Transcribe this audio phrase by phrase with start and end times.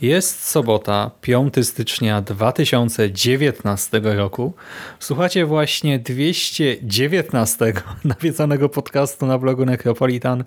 [0.00, 4.54] Jest sobota, 5 stycznia 2019 roku.
[4.98, 7.72] Słuchacie właśnie 219
[8.04, 10.44] nawiedzonego podcastu na blogu Necropolitan,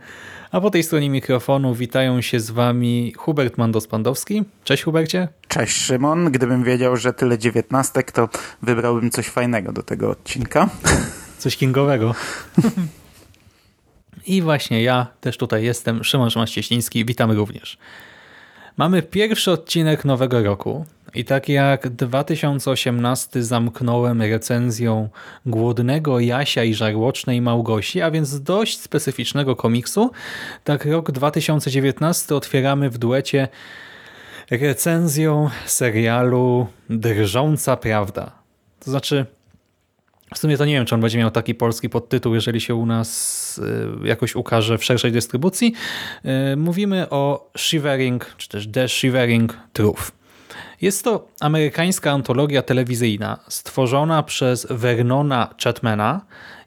[0.52, 4.44] a po tej stronie mikrofonu witają się z wami Hubert Mandos-Pandowski.
[4.64, 5.28] Cześć Hubercie.
[5.48, 6.32] Cześć Szymon.
[6.32, 8.30] Gdybym wiedział, że tyle dziewiętnastek, to
[8.62, 10.70] wybrałbym coś fajnego do tego odcinka.
[11.38, 12.16] Coś kingowego.
[14.26, 17.06] I właśnie ja też tutaj jestem, Szymon Szymaś-Cieśliński.
[17.06, 17.78] Witam również.
[18.78, 25.10] Mamy pierwszy odcinek nowego roku i tak jak 2018 zamknąłem recenzją
[25.46, 30.12] Głodnego Jasia i Żarłocznej Małgosi, a więc dość specyficznego komiksu,
[30.64, 33.48] tak rok 2019 otwieramy w duecie
[34.52, 38.32] recenzją serialu Drżąca Prawda.
[38.80, 39.26] To znaczy
[40.34, 42.86] w sumie to nie wiem, czy on będzie miał taki polski podtytuł, jeżeli się u
[42.86, 43.58] nas
[44.04, 45.74] y, jakoś ukaże w szerszej dystrybucji.
[46.54, 50.12] Y, mówimy o Shivering, czy też The Shivering Truth.
[50.82, 56.22] Jest to amerykańska antologia telewizyjna stworzona przez Vernona Chatmana.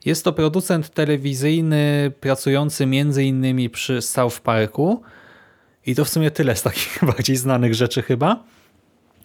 [0.04, 3.70] Jest to producent telewizyjny pracujący m.in.
[3.70, 5.02] przy South Parku.
[5.86, 8.44] I to w sumie tyle z takich bardziej znanych rzeczy chyba.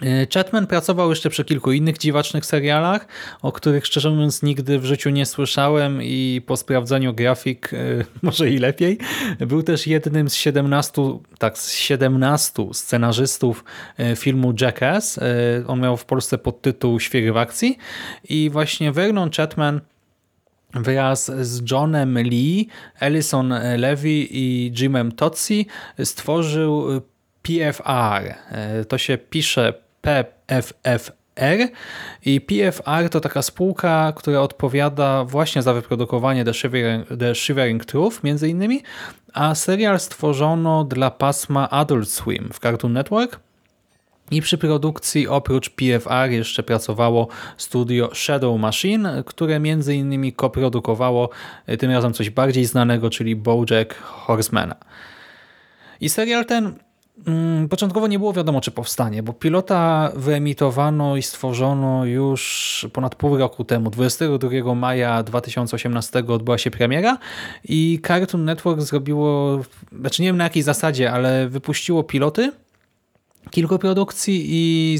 [0.01, 3.07] E, Chatman pracował jeszcze przy kilku innych dziwacznych serialach,
[3.41, 7.77] o których szczerze mówiąc nigdy w życiu nie słyszałem i po sprawdzeniu grafik e,
[8.21, 8.97] może i lepiej.
[9.39, 11.01] Był też jednym z 17,
[11.37, 13.63] tak, z 17 scenarzystów
[13.97, 15.19] e, filmu Jackass.
[15.67, 17.77] On miał w Polsce podtytuł Świry w akcji
[18.29, 19.81] i właśnie Vernon Chatman
[20.73, 22.67] wraz z Johnem Lee,
[22.99, 25.65] Ellison Levy i Jimem Totsi
[26.03, 27.01] stworzył
[27.41, 28.35] PFR.
[28.87, 31.67] To się pisze PFFR
[32.25, 38.23] i PFR to taka spółka, która odpowiada właśnie za wyprodukowanie The Shivering, The Shivering Truth
[38.23, 38.83] między innymi,
[39.33, 43.39] a serial stworzono dla pasma Adult Swim w Cartoon Network
[44.31, 47.27] i przy produkcji oprócz PFR jeszcze pracowało
[47.57, 51.29] studio Shadow Machine, które między innymi koprodukowało
[51.65, 54.75] e, tym razem coś bardziej znanego, czyli BoJack Horsemana.
[56.01, 56.79] I serial ten
[57.69, 63.63] początkowo nie było wiadomo, czy powstanie, bo pilota wyemitowano i stworzono już ponad pół roku
[63.63, 63.89] temu.
[63.89, 67.17] 22 maja 2018 odbyła się premiera
[67.63, 69.59] i Cartoon Network zrobiło,
[69.99, 72.51] znaczy nie wiem na jakiej zasadzie, ale wypuściło piloty
[73.49, 74.97] kilku produkcji i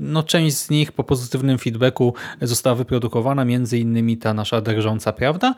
[0.00, 5.54] no, część z nich po pozytywnym feedbacku została wyprodukowana, między innymi ta nasza drżąca prawda,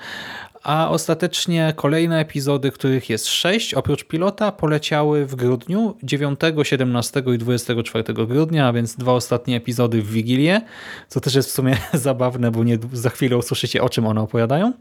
[0.63, 7.39] a ostatecznie kolejne epizody, których jest sześć, oprócz pilota, poleciały w grudniu, 9, 17 i
[7.39, 10.61] 24 grudnia, a więc dwa ostatnie epizody w Wigilię,
[11.09, 14.73] co też jest w sumie zabawne, bo nie, za chwilę usłyszycie o czym one opowiadają.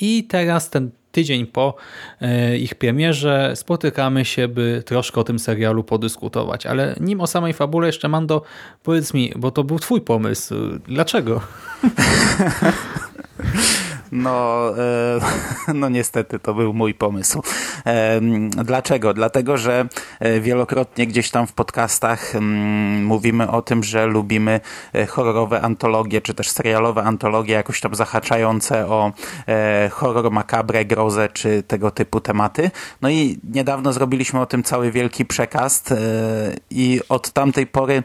[0.00, 1.74] I teraz ten tydzień po
[2.20, 6.66] e, ich premierze spotykamy się, by troszkę o tym serialu podyskutować.
[6.66, 8.42] Ale nim o samej fabule jeszcze, Mando,
[8.82, 10.54] powiedz mi, bo to był twój pomysł.
[10.86, 11.40] Dlaczego?
[14.14, 14.68] No,
[15.66, 17.42] e, no niestety to był mój pomysł.
[17.86, 18.20] E,
[18.64, 19.14] dlaczego?
[19.14, 19.86] Dlatego, że
[20.20, 24.60] e, wielokrotnie gdzieś tam w podcastach mm, mówimy o tym, że lubimy
[25.08, 29.12] horrorowe antologie, czy też serialowe antologie jakoś tam zahaczające o
[29.90, 32.70] horror, makabrę, grozę, czy tego typu tematy.
[33.02, 35.84] No i niedawno zrobiliśmy o tym cały wielki przekaz
[36.70, 38.02] i od tamtej pory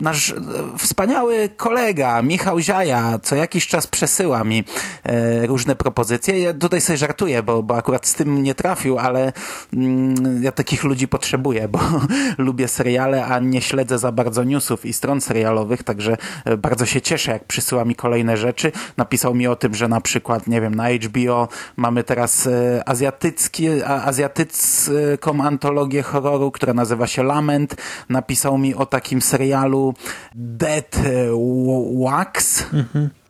[0.00, 0.34] nasz
[0.78, 4.64] wspaniały kolega Michał Ziaja co jakiś czas przesyła mi
[5.52, 6.40] różne propozycje.
[6.40, 9.32] Ja tutaj sobie żartuję, bo, bo akurat z tym nie trafił, ale
[9.72, 11.78] mm, ja takich ludzi potrzebuję, bo
[12.48, 17.00] lubię seriale, a nie śledzę za bardzo newsów i stron serialowych, także e, bardzo się
[17.00, 18.72] cieszę, jak przysyła mi kolejne rzeczy.
[18.96, 23.82] Napisał mi o tym, że na przykład, nie wiem, na HBO mamy teraz e, azjatycki,
[23.82, 27.76] azjatycką antologię horroru, która nazywa się Lament.
[28.08, 29.94] Napisał mi o takim serialu
[30.34, 30.96] Dead
[31.92, 32.64] Wax.
[32.72, 33.21] Mhm.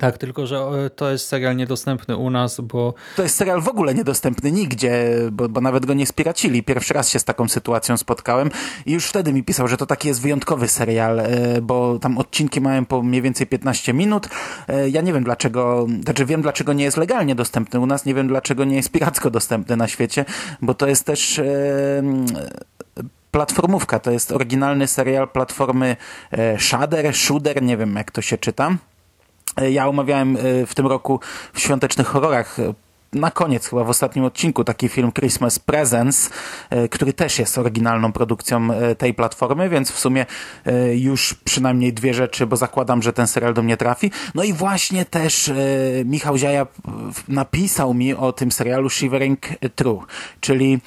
[0.00, 2.94] Tak, tylko że e, to jest serial niedostępny u nas, bo...
[3.16, 6.62] To jest serial w ogóle niedostępny nigdzie, bo, bo nawet go nie spiracili.
[6.62, 8.50] Pierwszy raz się z taką sytuacją spotkałem
[8.86, 11.26] i już wtedy mi pisał, że to taki jest wyjątkowy serial, e,
[11.62, 14.28] bo tam odcinki mają po mniej więcej 15 minut.
[14.68, 18.14] E, ja nie wiem dlaczego, znaczy wiem dlaczego nie jest legalnie dostępny u nas, nie
[18.14, 20.24] wiem dlaczego nie jest piracko dostępny na świecie,
[20.62, 21.40] bo to jest też
[23.30, 25.96] platformówka, to jest oryginalny serial platformy
[26.58, 28.76] Shader, Shooter, nie wiem jak to się czyta.
[29.70, 31.20] Ja omawiałem e, w tym roku
[31.52, 32.74] w świątecznych horrorach e,
[33.12, 36.30] na koniec chyba w ostatnim odcinku taki film Christmas Presents,
[36.70, 38.68] e, który też jest oryginalną produkcją
[38.98, 40.26] tej platformy, więc w sumie
[40.94, 44.10] już przynajmniej dwie rzeczy, bo zakładam, że ten serial do mnie trafi.
[44.34, 45.52] No i właśnie też
[46.04, 46.66] Michał Ziaja
[47.28, 50.02] napisał mi o tym serialu Shivering True,
[50.40, 50.78] czyli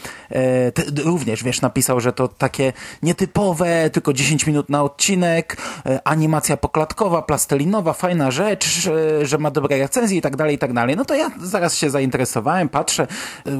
[1.03, 2.73] również, wiesz, napisał, że to takie
[3.03, 5.57] nietypowe, tylko 10 minut na odcinek,
[6.03, 8.89] animacja poklatkowa, plastelinowa, fajna rzecz,
[9.21, 10.95] że ma dobre recenzje i tak dalej, i tak dalej.
[10.95, 12.12] No to ja zaraz się zainteresowałem,
[12.71, 13.07] patrzę,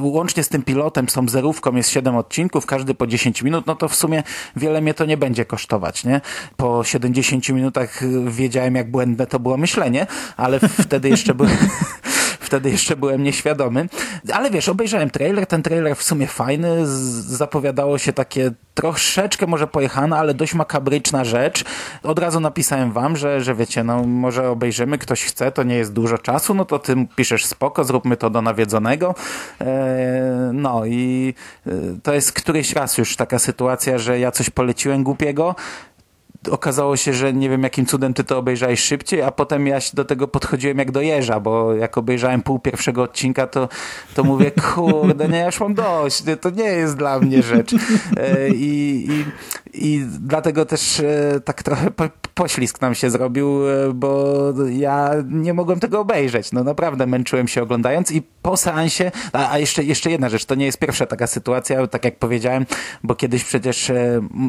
[0.00, 3.88] łącznie z tym pilotem, tą zerówką jest 7 odcinków, każdy po 10 minut, no to
[3.88, 4.22] w sumie
[4.56, 6.20] wiele mnie to nie będzie kosztować, nie?
[6.56, 10.06] Po 70 minutach wiedziałem, jak błędne to było myślenie,
[10.36, 11.56] ale wtedy jeszcze byłem
[12.44, 13.88] wtedy jeszcze byłem nieświadomy.
[14.32, 16.86] Ale wiesz, obejrzałem trailer, ten trailer w sumie fajny,
[17.26, 21.64] zapowiadało się takie troszeczkę może pojechana, ale dość makabryczna rzecz.
[22.02, 25.92] Od razu napisałem wam, że, że wiecie, no może obejrzymy, ktoś chce, to nie jest
[25.92, 29.14] dużo czasu, no to ty piszesz spoko, zróbmy to do nawiedzonego.
[29.60, 31.34] E, no i
[31.66, 31.70] e,
[32.02, 35.54] to jest któryś raz już taka sytuacja, że ja coś poleciłem głupiego,
[36.50, 40.04] okazało się, że nie wiem jakim cudem ty to obejrzałeś szybciej, a potem ja do
[40.04, 43.68] tego podchodziłem jak do jeża, bo jak obejrzałem pół pierwszego odcinka, to,
[44.14, 47.74] to mówię, kurde, nie, ja już mam dość, to nie jest dla mnie rzecz.
[48.16, 49.24] E, I, i,
[49.74, 52.04] i dlatego też e, tak trochę po,
[52.34, 54.34] poślizg nam się zrobił, e, bo
[54.70, 56.52] ja nie mogłem tego obejrzeć.
[56.52, 60.54] No naprawdę męczyłem się oglądając i po seansie, a, a jeszcze, jeszcze jedna rzecz, to
[60.54, 62.66] nie jest pierwsza taka sytuacja, tak jak powiedziałem,
[63.02, 63.92] bo kiedyś przecież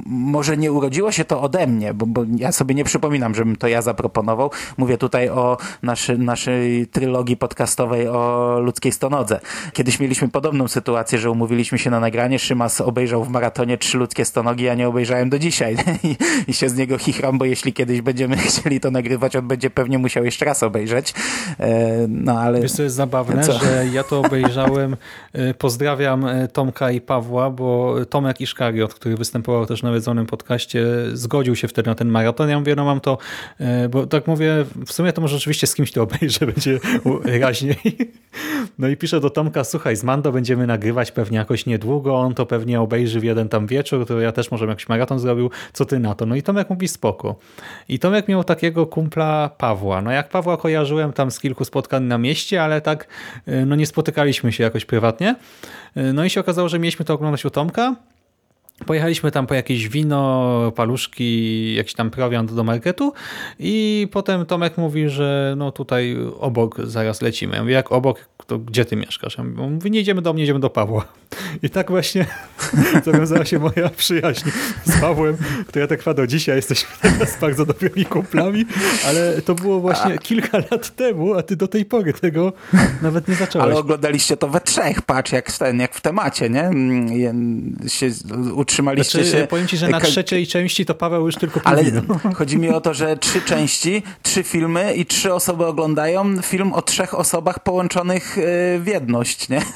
[0.05, 3.67] może nie urodziło się to ode mnie, bo, bo ja sobie nie przypominam, żebym to
[3.67, 4.51] ja zaproponował.
[4.77, 9.39] Mówię tutaj o naszy, naszej trylogii podcastowej o ludzkiej stonodze.
[9.73, 14.25] Kiedyś mieliśmy podobną sytuację, że umówiliśmy się na nagranie, Szymas obejrzał w maratonie trzy ludzkie
[14.25, 16.17] stonogi, ja nie obejrzałem do dzisiaj I,
[16.47, 19.97] i się z niego chichram, bo jeśli kiedyś będziemy chcieli to nagrywać, on będzie pewnie
[19.97, 21.13] musiał jeszcze raz obejrzeć.
[21.59, 22.61] E, no ale...
[22.61, 23.59] Wiesz, co jest zabawne, co?
[23.59, 24.97] że ja to obejrzałem.
[25.33, 30.85] E, pozdrawiam e, Tomka i Pawła, bo Tomek Iszkariot, który występował też na nawiedzonym podcaście,
[31.13, 32.49] zgodził się wtedy na ten maraton.
[32.49, 33.17] Ja mówię, no mam to,
[33.89, 36.79] bo tak mówię, w sumie to może rzeczywiście z kimś to obejrzę, będzie
[37.39, 37.77] raźniej.
[38.79, 42.45] No i piszę do Tomka, słuchaj, z Mando będziemy nagrywać pewnie jakoś niedługo, on to
[42.45, 45.99] pewnie obejrzy w jeden tam wieczór, to ja też może jakiś maraton zrobił, co ty
[45.99, 46.25] na to?
[46.25, 47.35] No i Tomek mówi spoko.
[47.89, 50.01] I Tomek miał takiego kumpla Pawła.
[50.01, 53.07] No jak Pawła kojarzyłem tam z kilku spotkań na mieście, ale tak
[53.47, 55.35] y, no nie spotykaliśmy się jakoś prywatnie.
[55.97, 57.95] Y, no i się okazało, że mieliśmy to oglądać u Tomka.
[58.85, 63.13] Pojechaliśmy tam po jakieś wino, paluszki, jakiś tam prowiant do marketu
[63.59, 67.55] i potem Tomek mówi, że no tutaj obok zaraz lecimy.
[67.55, 68.25] Ja mówię, jak obok?
[68.47, 69.37] To gdzie ty mieszkasz?
[69.37, 71.05] Ja mówię, nie idziemy do mnie, idziemy do Pawła.
[71.63, 72.25] I tak właśnie
[73.05, 74.49] zawiązała się moja przyjaźń
[74.85, 76.55] z Pawłem, która trwa do dzisiaj.
[76.55, 78.65] Jesteśmy teraz bardzo dobrymi kumplami,
[79.07, 82.53] ale to było właśnie kilka lat temu, a ty do tej pory tego
[83.01, 83.65] nawet nie zacząłeś.
[83.65, 86.63] Ale oglądaliście to we trzech, patrz, jak, ten, jak w temacie, nie?
[86.63, 88.09] Mm, się
[88.65, 89.47] utrzymaliście znaczy, się...
[89.47, 91.83] Powiem ci, że na trzeciej części to Paweł już tylko Ale
[92.37, 96.81] chodzi mi o to, że trzy części, trzy filmy i trzy osoby oglądają film o
[96.81, 98.41] trzech osobach połączonych e,
[98.79, 99.61] w jedność, nie?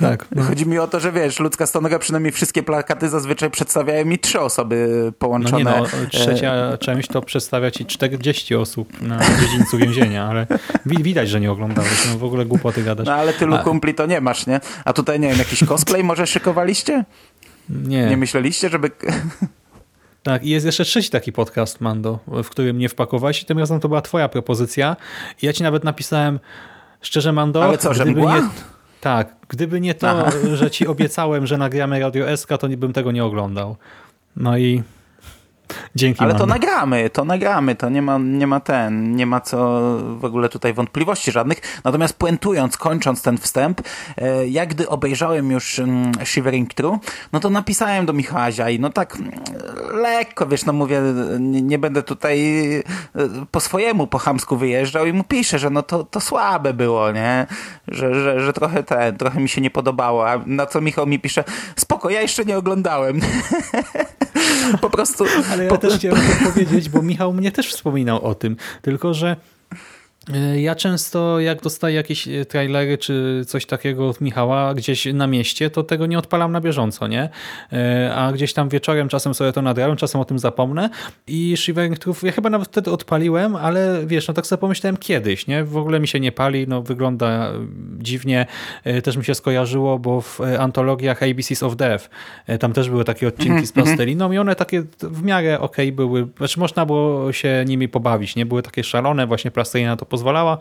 [0.00, 0.26] Tak.
[0.34, 0.42] No.
[0.42, 4.40] Chodzi mi o to, że wiesz, ludzka stonoga przynajmniej wszystkie plakaty zazwyczaj przedstawiają mi trzy
[4.40, 5.64] osoby połączone.
[5.64, 10.46] No nie no, trzecia e, część to przedstawia ci 40 osób na dziedzińcu więzienia, ale
[10.86, 13.06] widać, że nie oglądałeś, no w ogóle głupoty gadasz.
[13.06, 13.58] No ale tylu A...
[13.58, 14.60] kumpli to nie masz, nie?
[14.84, 17.04] A tutaj, nie wiem, jakiś cosplay może szykowaliście?
[17.68, 18.06] Nie.
[18.06, 18.90] Nie myśleliście, żeby...
[20.22, 23.80] Tak, i jest jeszcze trzeci taki podcast, Mando, w którym nie wpakowałeś i tym razem
[23.80, 24.96] to była twoja propozycja.
[25.42, 26.40] I ja ci nawet napisałem,
[27.00, 27.64] szczerze Mando...
[27.64, 28.38] Ale co, że mgła?
[28.38, 28.48] Nie...
[29.00, 30.30] Tak, gdyby nie to, Aha.
[30.54, 33.76] że ci obiecałem, że nagramy Radio SK, to bym tego nie oglądał.
[34.36, 34.82] No i
[35.94, 39.80] Dzięki Ale to nagramy, to nagramy, to nie ma, nie ma ten, nie ma co
[40.18, 41.80] w ogóle tutaj wątpliwości żadnych.
[41.84, 43.80] Natomiast puentując, kończąc ten wstęp,
[44.16, 46.98] e, jak gdy obejrzałem już mm, Shivering True,
[47.32, 48.36] no to napisałem do Michała
[48.70, 49.32] i no tak mm,
[50.02, 51.00] lekko, wiesz, no mówię,
[51.40, 52.82] nie, nie będę tutaj e,
[53.50, 57.46] po swojemu, po chamsku wyjeżdżał i mu piszę, że no to, to słabe było, nie?
[57.88, 61.18] Że, że, że trochę ten, trochę mi się nie podobało, a na co Michał mi
[61.18, 61.44] pisze,
[61.76, 63.20] spoko, ja jeszcze nie oglądałem.
[64.80, 65.24] po prostu...
[65.56, 69.36] Ale ja też chciałem to powiedzieć, bo Michał mnie też wspominał o tym, tylko że
[70.56, 75.70] ja często jak dostaję jakieś e, trailery czy coś takiego od Michała gdzieś na mieście,
[75.70, 77.28] to tego nie odpalam na bieżąco, nie?
[77.72, 80.90] E, A gdzieś tam wieczorem czasem sobie to nadrałem, czasem o tym zapomnę
[81.26, 85.46] i Shivering Truth ja chyba nawet wtedy odpaliłem, ale wiesz, no tak sobie pomyślałem kiedyś,
[85.46, 85.64] nie?
[85.64, 87.52] W ogóle mi się nie pali, no wygląda e,
[87.98, 88.46] dziwnie.
[88.84, 92.08] E, Też mi się skojarzyło, bo w e, antologiach ABCs of Death
[92.46, 96.26] e, tam też były takie odcinki z plasteliną i one takie w miarę okej były,
[96.38, 98.46] znaczy można było się nimi pobawić, nie?
[98.46, 100.58] Były takie szalone, właśnie plastelina na to pozwalała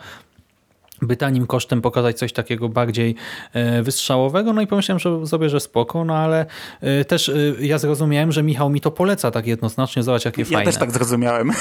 [1.01, 3.15] by tanim kosztem pokazać coś takiego bardziej
[3.53, 6.45] e, wystrzałowego, no i pomyślałem że sobie, że spoko, no ale
[6.81, 10.47] e, też e, ja zrozumiałem, że Michał mi to poleca tak jednoznacznie, zobacz jakie Ja
[10.47, 10.65] fajne.
[10.71, 11.51] też tak zrozumiałem.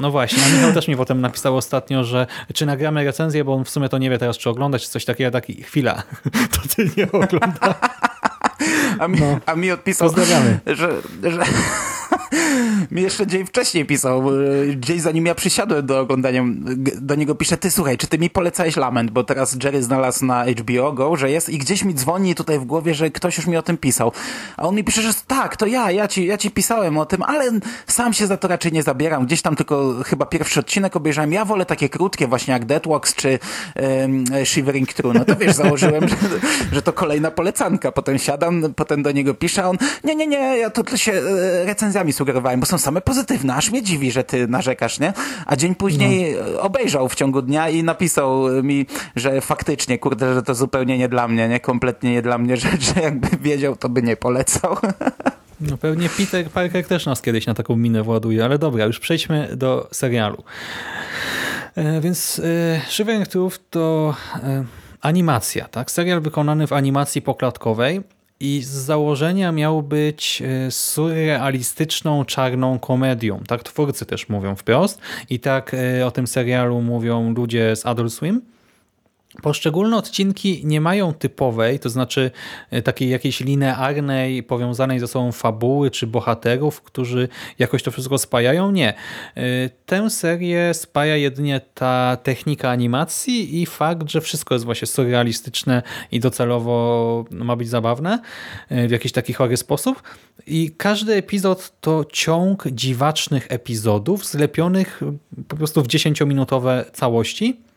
[0.00, 3.64] No właśnie, a Michał też mi potem napisał ostatnio, że czy nagramy recenzję, bo on
[3.64, 6.02] w sumie to nie wie teraz, czy oglądać, czy coś takiego, taki chwila,
[6.52, 7.74] to ty nie oglądasz.
[8.98, 9.38] A mi, No.
[9.46, 10.60] a mi odpisał, Pozdrawiamy.
[10.66, 10.88] że,
[11.22, 11.42] że
[12.90, 14.42] mi jeszcze dzień wcześniej pisał, e,
[14.76, 16.44] dzień zanim ja przysiadłem do oglądania,
[17.00, 20.44] do niego pisze, ty słuchaj, czy ty mi polecałeś Lament, bo teraz Jerry znalazł na
[20.44, 23.56] HBO Go, że jest i gdzieś mi dzwoni tutaj w głowie, że ktoś już mi
[23.56, 24.12] o tym pisał.
[24.56, 27.22] A on mi pisze, że tak, to ja, ja ci, ja ci pisałem o tym,
[27.22, 27.50] ale
[27.86, 29.26] sam się za to raczej nie zabieram.
[29.26, 31.32] Gdzieś tam tylko chyba pierwszy odcinek obejrzałem.
[31.32, 33.38] Ja wolę takie krótkie właśnie jak Deadwalks czy
[33.76, 35.12] um, Shivering True.
[35.14, 36.16] No to wiesz, założyłem, że,
[36.72, 37.92] że to kolejna polecanka.
[37.92, 41.64] Potem siadam, potem do niego piszę, a on nie, nie, nie, ja to się e,
[41.64, 43.54] recenzjami sugerowałem, bo są same pozytywne.
[43.54, 45.12] Aż mnie dziwi, że ty narzekasz, nie?
[45.46, 50.42] A dzień później e, obejrzał w ciągu dnia i napisał mi, że faktycznie, kurde, że
[50.42, 51.60] to zupełnie nie dla mnie, nie?
[51.60, 54.76] Kompletnie nie dla mnie, że, że jakby wiedział, to by nie polecał.
[55.60, 59.56] No pewnie Peter Parker też nas kiedyś na taką minę właduje, ale dobra, już przejdźmy
[59.56, 60.44] do serialu.
[61.74, 62.40] E, więc
[63.20, 64.64] e, Truth to e,
[65.00, 65.90] animacja, tak?
[65.90, 68.02] Serial wykonany w animacji poklatkowej
[68.40, 73.40] i z założenia miał być e, surrealistyczną, czarną komedią.
[73.46, 78.12] Tak twórcy też mówią wprost i tak e, o tym serialu mówią ludzie z Adult
[78.12, 78.42] Swim.
[79.42, 82.30] Poszczególne odcinki nie mają typowej, to znaczy
[82.70, 88.70] e, takiej jakiejś linearnej, powiązanej ze sobą fabuły czy bohaterów, którzy jakoś to wszystko spajają.
[88.70, 88.94] Nie.
[89.36, 95.82] E, Tę serię spaja jedynie ta technika animacji i fakt, że wszystko jest właśnie surrealistyczne
[96.12, 98.18] i docelowo no, ma być zabawne
[98.68, 100.02] e, w jakiś taki chory sposób.
[100.46, 105.00] I każdy epizod to ciąg dziwacznych epizodów zlepionych
[105.48, 107.69] po prostu w 10-minutowe całości.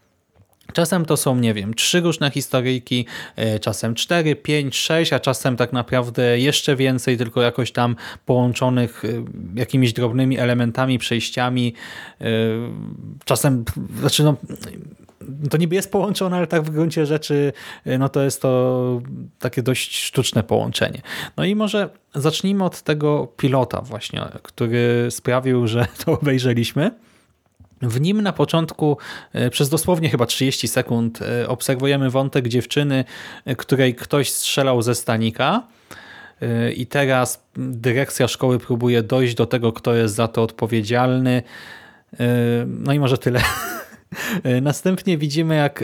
[0.74, 3.05] Czasem to są, nie wiem, trzy różne historyjki,
[3.36, 9.05] e, czasem cztery, pięć, sześć, a czasem tak naprawdę jeszcze więcej, tylko jakoś tam połączonych
[9.05, 9.08] e,
[9.55, 11.74] jakimiś drobnymi elementami, przejściami.
[12.22, 12.25] e,
[13.25, 13.65] Czasem,
[14.00, 14.36] znaczy no,
[15.50, 17.53] to niby jest połączone, ale tak w gruncie rzeczy
[18.00, 19.01] no to jest to
[19.39, 21.01] takie dość sztuczne połączenie.
[21.38, 26.91] No i może zacznijmy od tego pilota właśnie, który sprawił, że to obejrzeliśmy.
[27.84, 28.98] W nim na początku
[29.34, 33.06] e, przez dosłownie chyba 30 sekund e, obserwujemy wątek dziewczyny,
[33.46, 35.63] e, której ktoś strzelał ze stanika
[36.75, 41.44] i teraz dyrekcja szkoły próbuje dojść do tego, kto jest za to odpowiedzialny.
[42.68, 43.42] No i może tyle.
[44.62, 45.84] Następnie widzimy, jak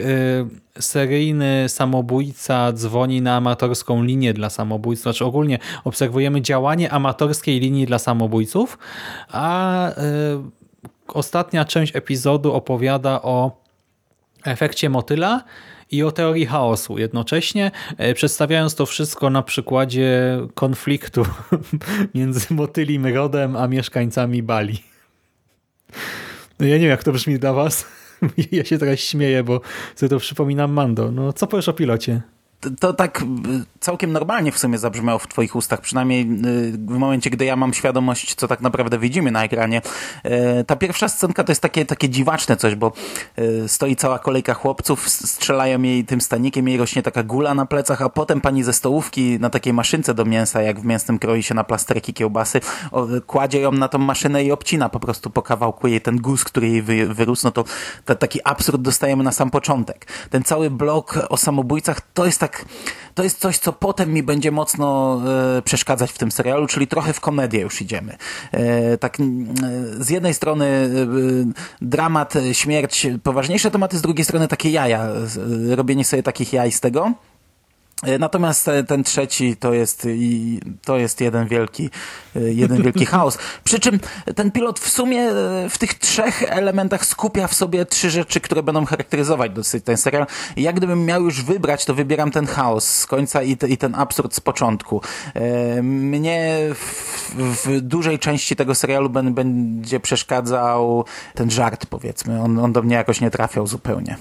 [0.80, 5.02] seryjny samobójca dzwoni na amatorską linię dla samobójców.
[5.02, 8.78] Znaczy ogólnie obserwujemy działanie amatorskiej linii dla samobójców,
[9.28, 9.90] a
[11.16, 13.62] ostatnia część epizodu opowiada o
[14.44, 15.44] efekcie motyla
[15.90, 21.26] i o teorii chaosu jednocześnie, e, przedstawiając to wszystko na przykładzie konfliktu
[22.14, 24.82] między motylim rodem a mieszkańcami Bali.
[26.60, 27.86] No ja nie wiem, jak to brzmi dla was.
[28.52, 29.60] Ja się teraz śmieję, bo
[29.96, 31.10] sobie to przypominam Mando.
[31.10, 32.20] No co powiesz o pilocie?
[32.80, 33.24] To, tak y,
[33.80, 37.74] całkiem normalnie w sumie zabrzmiało w twoich ustach, przynajmniej y, w momencie, gdy ja mam
[37.74, 39.82] świadomość, co tak naprawdę widzimy na ekranie.
[40.24, 42.92] E, Ta pierwsza scenka to jest takie, takie dziwaczne coś, bo
[43.38, 48.02] y, stoi cała kolejka chłopców, strzelają jej tym stanikiem, jej rośnie taka gula na plecach,
[48.02, 51.54] a potem pani ze stołówki na takiej maszynce do mięsa, jak w mięsnym kroi się
[51.54, 52.60] na plasterki kiełbasy,
[53.26, 56.68] kładzie ją na tą maszynę i obcina po prostu po kawałku jej ten guz, który
[56.68, 57.64] jej wy, wyrósł, no to,
[58.14, 60.06] taki absurd dostajemy na sam początek.
[60.30, 62.64] Ten cały blok o samobójcach to jest taka tak,
[63.14, 65.20] to jest coś, co potem mi będzie mocno
[65.58, 68.16] e, przeszkadzać w tym serialu, czyli trochę w komedię już idziemy.
[68.52, 69.24] E, tak, e,
[69.98, 70.90] z jednej strony
[71.82, 75.08] dramat, śmierć, poważniejsze tematy, z drugiej strony takie jaja,
[75.70, 77.12] robienie sobie takich jaj z tego.
[78.02, 81.90] E, Natomiast te- ten trzeci to jest, i- to jest jeden wielki,
[82.36, 83.38] e, jeden wielki chaos.
[83.64, 84.00] Przy czym
[84.36, 88.62] ten pilot w sumie e, w tych trzech elementach skupia w sobie trzy rzeczy, które
[88.62, 90.26] będą charakteryzować dosyć ten serial.
[90.56, 93.94] Jak gdybym miał już wybrać, to wybieram ten chaos z końca i, te, i ten
[93.94, 95.02] absurd z początku.
[95.34, 101.04] E, Mnie w, w dużej części tego serialu ben- będzie przeszkadzał
[101.34, 102.42] ten żart, powiedzmy.
[102.42, 104.16] On, on do mnie jakoś nie trafiał zupełnie.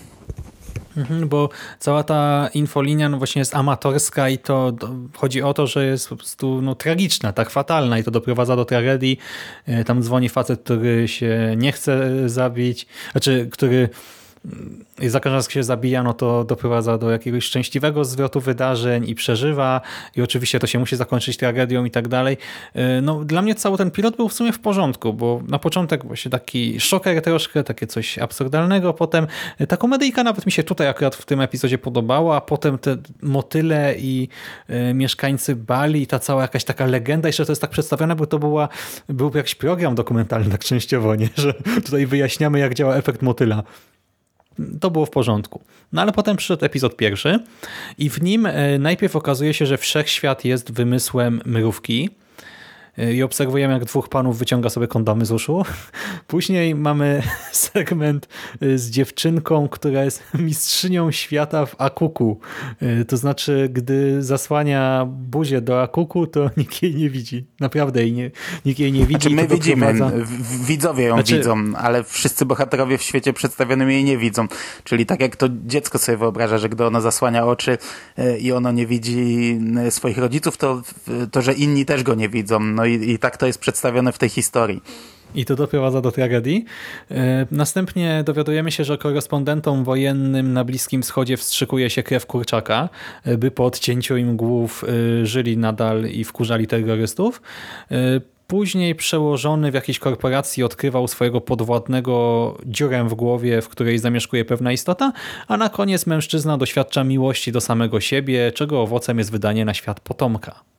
[0.98, 4.74] Mhm, bo cała ta infolinia no właśnie jest amatorska i to,
[5.16, 8.66] chodzi o to, że jest po prostu no, tragiczna, tak fatalna i to doprowadza do
[8.66, 9.20] tragedii.
[9.66, 13.90] E, Tam dzwoni facet, który się nie chce zabić, znaczy, który
[15.02, 19.16] i za każdym razem, się zabija, no to doprowadza do jakiegoś szczęśliwego zwrotu wydarzeń i
[19.16, 19.82] przeżywa
[20.16, 22.38] i oczywiście to się musi zakończyć tragedią i tak dalej.
[22.76, 26.06] E, No, dla mnie cały ten pilot był w sumie w porządku, bo na początek
[26.06, 29.28] właśnie taki szoker troszkę, takie coś absurdalnego, potem
[29.68, 33.96] ta komedyjka nawet mi się tutaj akurat w tym epizodzie podobała, a potem te motyle
[33.98, 34.28] i
[34.68, 38.40] e, mieszkańcy Bali, ta cała jakaś taka legenda, jeszcze to jest tak przedstawione, bo to
[38.40, 38.70] była,
[39.10, 41.30] był jakiś program dokumentalny tak częściowo, nie?
[41.44, 41.54] że
[41.86, 43.64] tutaj wyjaśniamy jak działa efekt motyla
[44.80, 45.62] to było w porządku.
[45.94, 47.40] No ale potem przyszedł epizod pierwszy
[47.98, 52.10] i w nim e, najpierw okazuje się, że wszechświat jest wymysłem mrówki
[53.14, 55.64] i obserwujemy, jak dwóch panów wyciąga sobie kondomy z uszu.
[56.28, 58.28] Później mamy segment
[58.62, 62.40] e, z dziewczynką, która jest mistrzynią świata w akuku.
[62.82, 67.46] E, To znaczy, gdy zasłania buzię do akuku, to nikt jej nie widzi.
[67.60, 68.32] Naprawdę jej nie,
[68.66, 69.22] nikt jej nie widzi.
[69.30, 69.94] Znaczy my widzimy,
[70.68, 74.48] widzowie ją Znaczy- widzą, ale wszyscy bohaterowie w świecie przedstawionym jej nie widzą.
[74.84, 77.78] Czyli tak jak to dziecko sobie wyobraża, że gdy ono zasłania oczy
[78.40, 80.82] i ono nie widzi swoich rodziców, to,
[81.32, 82.60] to że inni też go nie widzą.
[82.80, 84.82] No i, i tak to jest przedstawione w tej historii.
[85.36, 86.66] I to doprowadza do tragedii.
[87.12, 92.90] E, Następnie dowiadujemy się, że korespondentom wojennym na Bliskim Wschodzie wstrzykuje się krew kurczaka,
[93.24, 97.42] e, by po odcięciu im głów e, żyli nadal i wkurzali terrorystów.
[98.48, 104.72] Później przełożony w jakiejś korporacji odkrywał swojego podwładnego dziurę w głowie, w której zamieszkuje pewna
[104.72, 105.12] istota,
[105.48, 110.00] a na koniec mężczyzna doświadcza miłości do samego siebie, czego owocem jest wydanie na świat
[110.00, 110.79] potomka.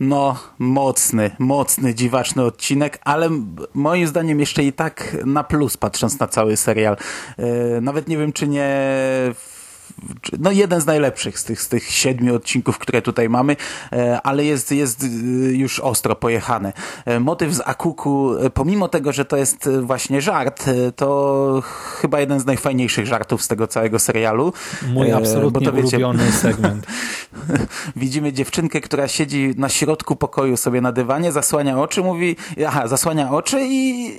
[0.00, 3.30] No, mocny, mocny, dziwaczny odcinek, ale
[3.74, 6.96] moim zdaniem jeszcze i tak na plus, patrząc na cały serial.
[7.38, 8.70] E, Nawet nie wiem, czy nie...
[10.38, 13.56] No jeden z najlepszych z tych, z tych siedmiu odcinków, które tutaj mamy,
[13.92, 15.06] e, ale jest, jest e,
[15.52, 16.72] już ostro pojechane.
[17.04, 20.64] E, Motyw z Akuku, pomimo tego, że to jest właśnie żart,
[20.96, 21.62] to
[22.00, 24.52] chyba jeden z najfajniejszych żartów z tego całego serialu.
[24.92, 26.86] Mój E, bo absolutnie to wiecie- ulubiony segment.
[27.96, 33.30] Widzimy dziewczynkę, która siedzi na środku pokoju sobie na dywanie, zasłania oczy, mówi, aha, zasłania
[33.30, 34.12] oczy i,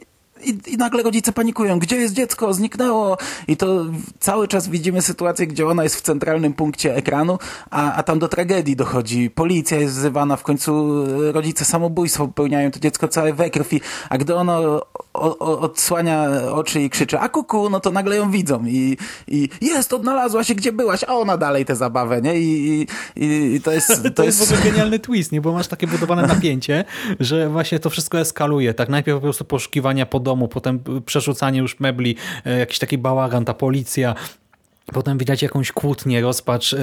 [0.44, 1.80] i, i nagle rodzice panikują.
[1.80, 2.54] Gdzie jest dziecko?
[2.54, 3.18] Zniknęło.
[3.48, 3.86] I to
[4.20, 8.28] cały czas widzimy sytuację, gdzie ona jest w centralnym punkcie ekranu, a, a tam do
[8.28, 9.30] tragedii dochodzi.
[9.30, 14.18] Policja jest wzywana, w końcu e, rodzice samobójstwo popełniają, to dziecko całe we krwi, a
[14.18, 14.82] gdy ono
[15.14, 19.50] o, o, odsłania oczy i krzyczy, a kuku, no to nagle ją widzą i, i
[19.62, 22.40] jest, odnalazła się, gdzie byłaś, a ona dalej tę zabawę, nie?
[22.40, 24.04] I, i, i to jest...
[24.16, 25.42] To, jest w ogóle genialny twist, nie?
[25.42, 26.86] bo masz takie budowane napięcie,
[27.20, 28.74] że właśnie to wszystko eskaluje.
[28.74, 33.46] Tak najpierw po prostu poszukiwania po domu, potem przerzucanie już mebli, e, jakiś taki bałagan,
[33.46, 34.16] ta policja,
[34.94, 36.78] Potem widać jakąś kłótnię, rozpacz, e,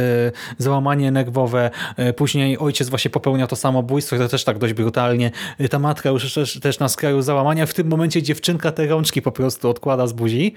[0.59, 1.71] załamanie nerwowe.
[1.97, 5.31] e, Później ojciec właśnie popełnia to samobójstwo, to też tak dość brutalnie.
[5.71, 7.67] Ta matka już też, też na skraju załamania.
[7.67, 10.55] W tym momencie dziewczynka te rączki po prostu odkłada z buzi.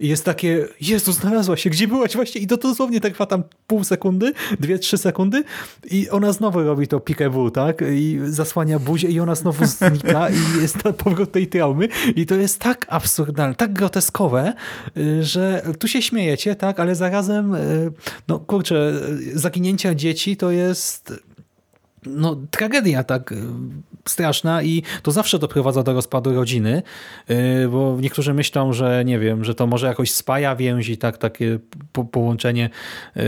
[0.00, 2.40] I jest takie, Jezu, znalazła się, gdzie byłaś właśnie?
[2.40, 5.44] I to dosłownie trwa tam pół sekundy, dwie, trzy sekundy
[5.90, 7.82] i ona znowu robi to peekaboo, tak?
[7.92, 11.88] I zasłania buzię i ona znowu znika i jest ten powrót tej traumy.
[12.16, 14.52] I to jest tak absurdalne, tak groteskowe,
[14.96, 16.80] y, że tu się śmiejecie, tak?
[16.80, 17.92] Ale zarazem, y,
[18.28, 18.92] no kurczę,
[19.34, 21.12] y, zaginięcia dzieci to jest
[22.06, 23.36] no, tragedia tak y,
[24.08, 26.82] straszna i to zawsze doprowadza do rozpadu rodziny,
[27.30, 31.58] y, bo niektórzy myślą, że nie wiem, że to może jakoś spaja więzi, tak, takie
[31.92, 32.70] po połączenie
[33.16, 33.20] y,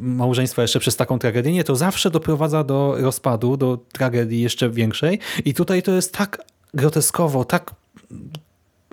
[0.00, 1.52] małżeństwa jeszcze przez taką tragedię.
[1.52, 6.44] Nie, to zawsze doprowadza do rozpadu, do tragedii jeszcze większej i tutaj to jest tak
[6.74, 7.74] groteskowo, tak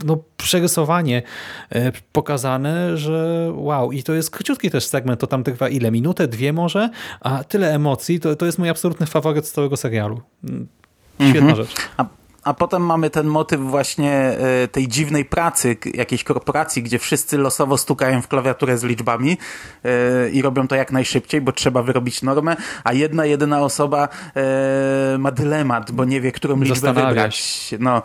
[0.06, 1.22] no, przerysowanie
[1.70, 3.92] e, pokazane, że wow.
[3.92, 5.92] I to jest króciutki też segment, to tam trwa ile?
[5.92, 6.90] Minutę, dwie może?
[7.20, 10.22] A tyle emocji, to, to jest mój absolutny faworyt z całego serialu.
[10.44, 10.68] Mm,
[11.16, 11.56] Świetna Mhm.
[11.56, 11.76] rzecz.
[11.98, 12.06] A,
[12.44, 17.78] a potem mamy ten motyw właśnie e, tej dziwnej pracy jakiejś korporacji, gdzie wszyscy losowo
[17.78, 19.38] stukają w klawiaturę z liczbami
[19.84, 25.18] e, i robią to jak najszybciej, bo trzeba wyrobić normę, a jedna, jedyna osoba e,
[25.18, 27.70] ma dylemat, bo nie wie, którą liczbę wybrać.
[27.80, 28.02] No,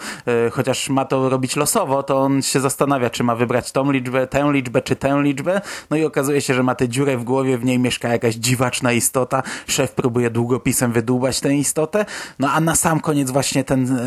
[0.52, 4.52] chociaż ma to robić losowo, to on się zastanawia, czy ma wybrać tą liczbę, tę
[4.52, 7.64] liczbę, czy tę liczbę, no i okazuje się, że ma tę dziurę w głowie, w
[7.64, 12.04] niej mieszka jakaś dziwaczna istota, szef próbuje długopisem wydłubać tę istotę,
[12.38, 13.98] no a na sam koniec właśnie ten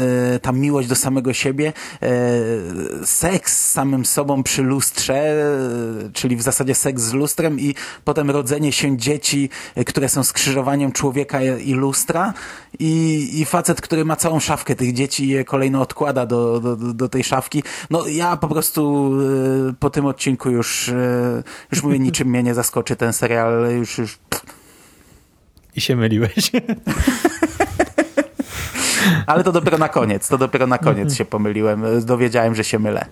[0.41, 2.09] ta miłość do samego siebie, e,
[3.05, 8.31] seks z samym sobą przy lustrze, e, czyli w zasadzie seks z lustrem i potem
[8.31, 9.49] rodzenie się dzieci,
[9.85, 12.33] które są skrzyżowaniem człowieka i lustra
[12.79, 16.75] i, i facet, który ma całą szafkę tych dzieci i je kolejno odkłada do, do,
[16.75, 17.63] do tej szafki.
[17.89, 19.11] No ja po prostu
[19.79, 20.91] po tym odcinku już,
[21.71, 24.17] już mówię, niczym mnie nie zaskoczy ten serial, już, już
[25.75, 26.51] i się myliłeś.
[29.25, 31.15] Ale to dopiero na koniec, to dopiero na koniec mhm.
[31.15, 32.05] się pomyliłem.
[32.05, 33.05] Dowiedziałem, że się mylę.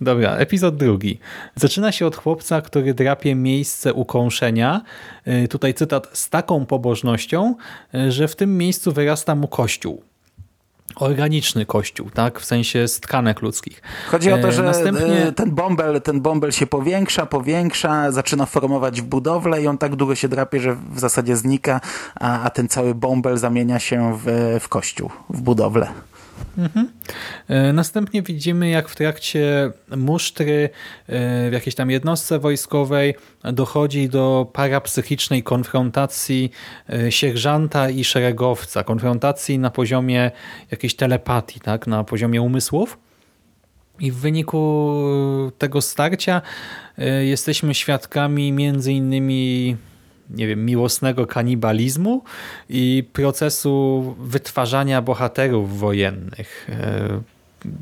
[0.00, 1.18] Dobra, epizod drugi.
[1.54, 4.80] Zaczyna się od chłopca, który drapie miejsce ukąszenia.
[5.44, 7.54] Y, tutaj cytat z taką pobożnością,
[7.94, 10.02] y, że w tym miejscu wyrasta mu kościół
[10.96, 12.40] organiczny kościół, tak?
[12.40, 13.82] W sensie z tkanek ludzkich.
[14.10, 15.32] Chodzi o to, e, że Następnie...
[15.36, 20.14] ten, bąbel, ten bąbel się powiększa, powiększa, zaczyna formować w budowlę i on tak długo
[20.14, 21.80] się drapie, że w zasadzie znika,
[22.14, 25.88] a, a ten cały bąbel zamienia się w, w kościół, w budowlę.
[26.58, 26.88] Mhm.
[27.48, 30.70] E, następnie widzimy, jak w trakcie musztry
[31.06, 33.14] e, w jakiejś tam jednostce wojskowej
[33.44, 36.50] dochodzi do parapsychicznej konfrontacji
[36.90, 38.84] e, sierżanta i szeregowca.
[38.84, 40.30] Konfrontacji na poziomie
[40.70, 41.86] jakiejś telepatii, tak?
[41.86, 42.98] na poziomie umysłów.
[44.00, 46.42] I w wyniku tego starcia
[47.22, 49.76] jesteśmy świadkami między innymi
[50.30, 52.24] nie wiem, miłosnego kanibalizmu
[52.68, 56.68] i procesu wytwarzania bohaterów wojennych.
[56.68, 57.20] E,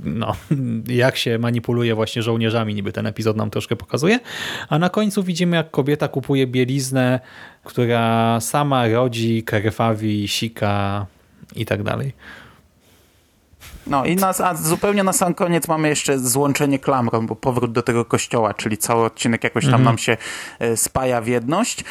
[0.05, 0.37] no,
[1.05, 4.21] jak się manipuluje właśnie żołnierzami, niby ten epizod nam troszkę pokazuje.
[4.69, 7.21] A na końcu widzimy, jak kobieta kupuje bieliznę,
[7.65, 11.07] która sama rodzi, krwawi, sika
[11.57, 12.13] i tak dalej.
[13.87, 17.83] No i nas, a zupełnie na sam koniec mamy jeszcze złączenie klamrą, bo powrót do
[17.83, 19.85] tego kościoła, czyli cały odcinek jakoś tam mhm.
[19.85, 20.17] nam się
[20.59, 21.85] e, spaja w jedność.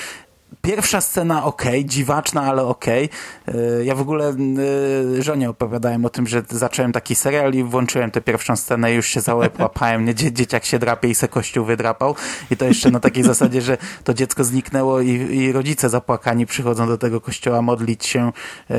[0.61, 2.85] Pierwsza scena ok, dziwaczna, ale ok.
[3.83, 4.35] Ja w ogóle
[5.17, 8.95] y, żonie opowiadałem o tym, że zacząłem taki serial i włączyłem tę pierwszą scenę i
[8.95, 10.05] już się za łeb łapałem.
[10.05, 12.15] Nie, dzieciak się drapie i se kościół wydrapał.
[12.51, 16.87] I to jeszcze na takiej zasadzie, że to dziecko zniknęło i, i rodzice zapłakani przychodzą
[16.87, 18.31] do tego kościoła modlić się,
[18.71, 18.73] y,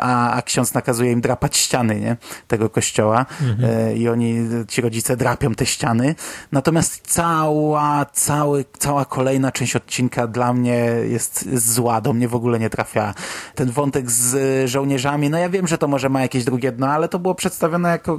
[0.00, 2.16] a, a ksiądz nakazuje im drapać ściany nie?
[2.48, 3.26] tego kościoła.
[3.42, 3.96] Mhm.
[3.96, 6.14] I oni, ci rodzice drapią te ściany.
[6.52, 12.58] Natomiast cała, cały, cała kolejna część odcinka dla mnie jest, zła, do mnie w ogóle
[12.58, 13.14] nie trafia.
[13.54, 17.08] Ten wątek z żołnierzami, no ja wiem, że to może ma jakieś drugie dno, ale
[17.08, 18.18] to było przedstawione jako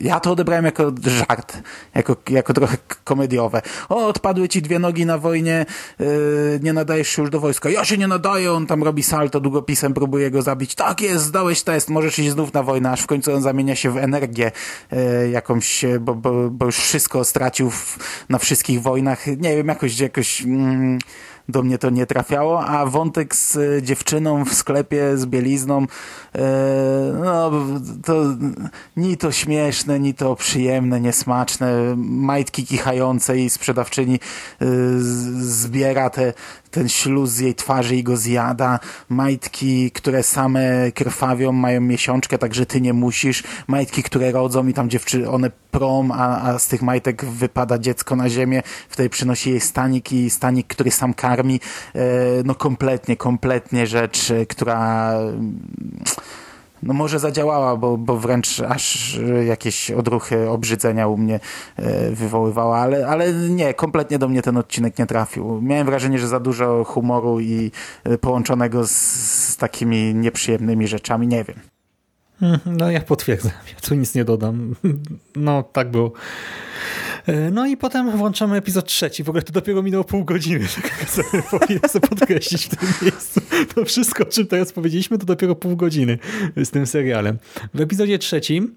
[0.00, 1.58] ja to odebrałem jako żart,
[1.94, 3.62] jako, jako trochę komediowe.
[3.88, 5.66] O, odpadły ci dwie nogi na wojnie,
[5.98, 6.06] yy,
[6.62, 7.70] nie nadajesz się już do wojska.
[7.70, 10.74] Ja się nie nadaję, on tam robi salto długopisem, próbuje go zabić.
[10.74, 13.90] Tak jest, zdałeś test, możesz iść znów na wojnę, aż w końcu on zamienia się
[13.90, 14.52] w energię
[14.92, 19.26] yy, jakąś, bo, bo, bo już wszystko stracił w, na wszystkich wojnach.
[19.26, 20.42] Nie wiem, jakoś, jakoś...
[20.42, 20.98] Mm,
[21.48, 25.86] do mnie to nie trafiało, a wątek z e, dziewczyną w sklepie z bielizną,
[26.34, 26.40] e,
[27.24, 27.50] no
[28.04, 28.22] to
[28.96, 34.66] ni to śmieszne, ni to przyjemne, niesmaczne, majtki kichające i sprzedawczyni e,
[35.38, 36.32] zbiera te
[36.74, 42.66] ten śluz z jej twarzy i go zjada, majtki, które same krwawią, mają miesiączkę, także
[42.66, 46.82] ty nie musisz, majtki, które rodzą i tam dziewczyny, one prom, a, a z tych
[46.82, 52.00] majtek wypada dziecko na ziemię, wtedy przynosi jej stanik i stanik, który sam karmi, e,
[52.44, 55.14] no kompletnie, kompletnie rzecz, która
[56.84, 61.40] no może zadziałała, bo, bo wręcz aż jakieś odruchy obrzydzenia u mnie
[61.76, 65.62] e, wywoływała, ale, ale nie, kompletnie do mnie ten odcinek nie trafił.
[65.62, 67.70] Miałem wrażenie, że za dużo humoru i
[68.04, 71.56] e, połączonego z, z takimi nieprzyjemnymi rzeczami, nie wiem.
[72.42, 74.74] Mhm, no ja potwierdzam, ja tu nic nie dodam.
[75.36, 76.12] No tak było.
[77.26, 79.24] E, no i potem włączamy epizod trzeci.
[79.24, 80.66] W ogóle to dopiero minęło pół godziny.
[80.82, 83.40] Tak sobie powinien sobie podkreślić w tym miejscu.
[83.74, 86.18] To wszystko, o czym teraz powiedzieliśmy, to dopiero pół godziny
[86.56, 87.38] z tym serialem.
[87.74, 88.74] W epizodzie trzecim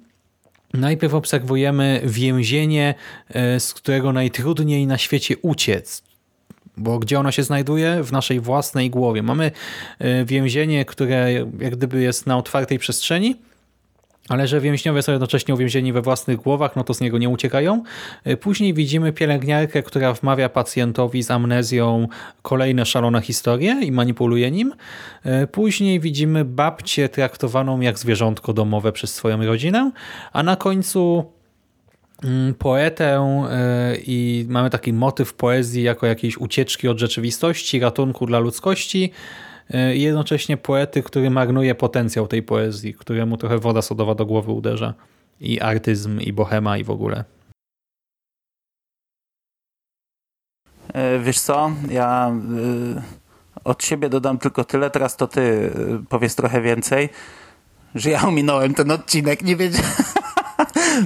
[0.74, 2.96] najpierw obserwujemy więzienie,
[3.30, 6.04] e, z którego najtrudniej na świecie uciec.
[6.78, 8.04] Bo gdzie ono się znajduje?
[8.04, 9.24] W naszej własnej głowie.
[9.24, 9.52] Mamy
[10.00, 13.36] e, więzienie, które jak gdyby jest na otwartej przestrzeni,
[14.30, 17.84] ale że więźniowie są jednocześnie uwięzieni we własnych głowach, no to z niego nie uciekają.
[18.24, 22.08] E, później widzimy pielęgniarkę, która wmawia pacjentowi z amnezją
[22.42, 24.74] kolejne szalone historie i manipuluje nim.
[25.24, 29.92] E, później widzimy babcię traktowaną jak zwierzątko domowe przez swoją rodzinę,
[30.34, 31.32] a na końcu
[32.24, 33.16] mm, poetę
[33.50, 39.12] e, i mamy taki motyw poezji jako jakiejś ucieczki od rzeczywistości, ratunku dla ludzkości,
[39.96, 44.94] i jednocześnie poety, który marnuje potencjał tej poezji, któremu trochę woda sodowa do głowy uderza.
[45.40, 47.24] I artyzm, i bohema, i w ogóle.
[50.94, 52.32] E, wiesz co, ja
[53.58, 55.72] y, od siebie dodam tylko tyle, teraz to ty
[56.10, 57.10] powiedz trochę więcej,
[57.96, 59.92] że ja ominąłem ten odcinek, nie wiedziałem...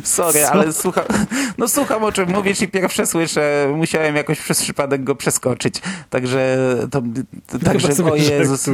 [0.04, 0.52] Sorry, Co?
[0.52, 1.06] ale słucham,
[1.58, 5.82] no słucham o czym mówisz i pierwsze słyszę, musiałem jakoś przez przypadek go przeskoczyć.
[6.10, 6.58] Także
[6.92, 7.02] to,
[7.48, 8.70] to także o Jezus.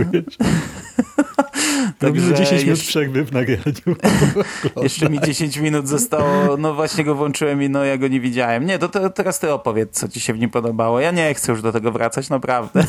[1.99, 3.95] Także 10 minut przerwy w nagraniu.
[4.83, 8.65] jeszcze mi 10 minut zostało, no właśnie go włączyłem i no ja go nie widziałem.
[8.65, 10.99] Nie, to, to teraz ty opowiedz, co ci się w nim podobało.
[10.99, 12.83] Ja nie chcę już do tego wracać, naprawdę.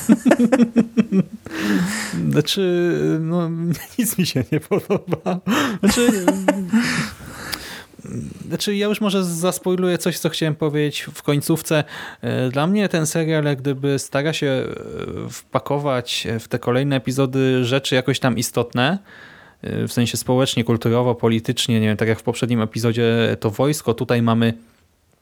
[2.31, 3.51] Znaczy, no
[3.99, 5.41] nic mi się nie podoba.
[5.81, 6.27] Znaczy,
[8.49, 11.85] znaczy ja już może zaspoiluję coś, co chciałem powiedzieć w końcówce.
[12.23, 17.65] E, dla mnie ten serial jak gdyby stara się e, wpakować w te kolejne epizody
[17.65, 18.99] rzeczy jakoś tam istotne,
[19.63, 23.95] e, w sensie społecznie, kulturowo, politycznie, nie wiem, tak jak w poprzednim epizodzie to wojsko,
[23.95, 24.55] tutaj mamy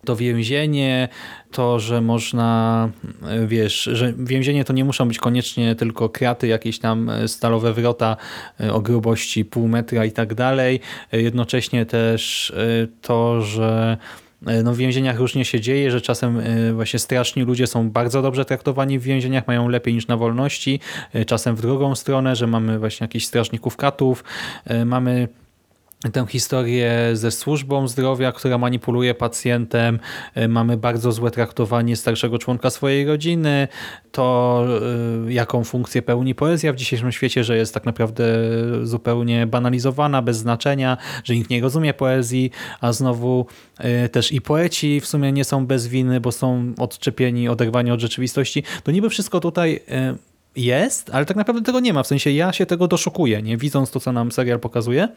[0.06, 1.08] to więzienie,
[1.50, 2.88] to, że można,
[3.46, 8.16] wiesz, że więzienie to nie muszą być koniecznie tylko kraty, jakieś tam stalowe wrota
[8.60, 10.80] e, o grubości pół metra i tak dalej.
[11.12, 13.96] E, jednocześnie też e, to, że
[14.64, 16.40] no w więzieniach różnie się dzieje, że czasem
[16.74, 20.80] właśnie straszni ludzie są bardzo dobrze traktowani w więzieniach, mają lepiej niż na wolności,
[21.26, 24.24] czasem w drugą stronę, że mamy właśnie jakichś strażników katów,
[24.84, 25.28] mamy
[26.12, 29.98] tę historię ze służbą zdrowia, która manipuluje pacjentem.
[30.34, 33.68] E, mamy bardzo złe traktowanie starszego członka swojej rodziny.
[34.12, 34.64] To,
[35.26, 38.24] e, jaką funkcję pełni poezja w dzisiejszym świecie, że jest tak naprawdę
[38.82, 43.46] zupełnie banalizowana, bez znaczenia, że nikt nie rozumie poezji, a znowu
[43.78, 48.00] e, też i poeci w sumie nie są bez winy, bo są odczepieni, oderwani od
[48.00, 48.62] rzeczywistości.
[48.82, 49.80] To niby wszystko tutaj
[50.56, 52.02] jest, ale tak naprawdę tego nie ma.
[52.02, 55.08] W sensie ja się tego doszukuję, nie widząc to, co nam serial pokazuje.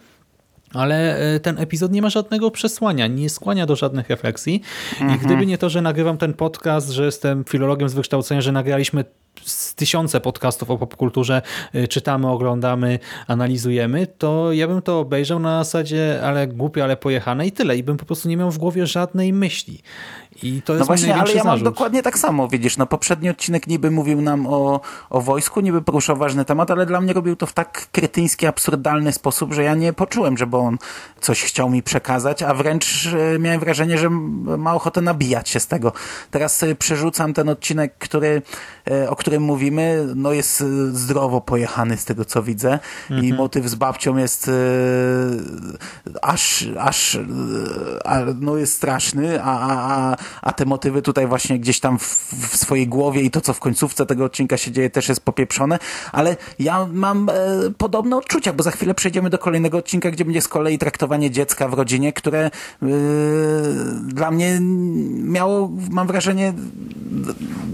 [0.73, 4.61] Ale e, ten epizod nie ma żadnego przesłania, nie skłania do żadnych refleksji.
[5.01, 5.15] Mhm.
[5.15, 9.05] I gdyby nie to, że nagrywam ten podcast, że jestem filologiem z wykształcenia, że nagraliśmy
[9.75, 11.41] tysiące podcastów o popkulturze,
[11.73, 17.47] e, czytamy, oglądamy, analizujemy, to ja bym to obejrzał na zasadzie ale głupie, ale pojechane
[17.47, 17.77] i tyle.
[17.77, 19.81] I bym po prostu nie miał w głowie żadnej myśli.
[20.43, 23.67] I to jest no właśnie, ale ja mam dokładnie tak samo, widzisz, no poprzedni odcinek
[23.67, 27.45] niby mówił nam o, o wojsku, niby poruszał ważny temat, ale dla mnie robił to
[27.45, 30.77] w tak kretyński, absurdalny sposób, że ja nie poczułem, żeby on
[31.21, 34.09] coś chciał mi przekazać, a wręcz e, miałem wrażenie, że
[34.57, 35.91] ma ochotę nabijać się z tego.
[36.31, 38.41] Teraz sobie przerzucam ten odcinek, który,
[38.91, 42.79] e, o którym mówimy, no jest e, zdrowo pojechany z tego, co widzę
[43.09, 43.25] mhm.
[43.27, 44.51] i motyw z babcią jest
[46.21, 47.19] aż, aż
[48.39, 52.03] no jest straszny, a, a, a te motywy tutaj właśnie gdzieś tam w,
[52.49, 55.79] w, swojej głowie i to, co w końcówce tego odcinka się dzieje, też jest popieprzone,
[56.11, 57.33] ale ja mam e,
[57.77, 61.67] podobne odczucia, bo za chwilę przejdziemy do kolejnego odcinka, gdzie będzie z kolei traktowanie dziecka
[61.67, 62.51] w rodzinie, które e,
[64.03, 64.59] dla mnie
[65.23, 66.53] miało, mam wrażenie,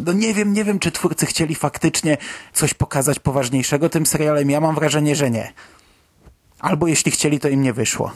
[0.05, 2.17] no nie wiem, nie wiem, czy twórcy chcieli faktycznie
[2.53, 4.49] coś pokazać poważniejszego tym serialem.
[4.49, 5.53] Ja mam wrażenie, że nie.
[6.59, 8.11] Albo jeśli chcieli, to im nie wyszło.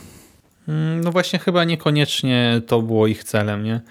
[0.68, 3.82] Mm, no właśnie chyba niekoniecznie to było ich celem, nie?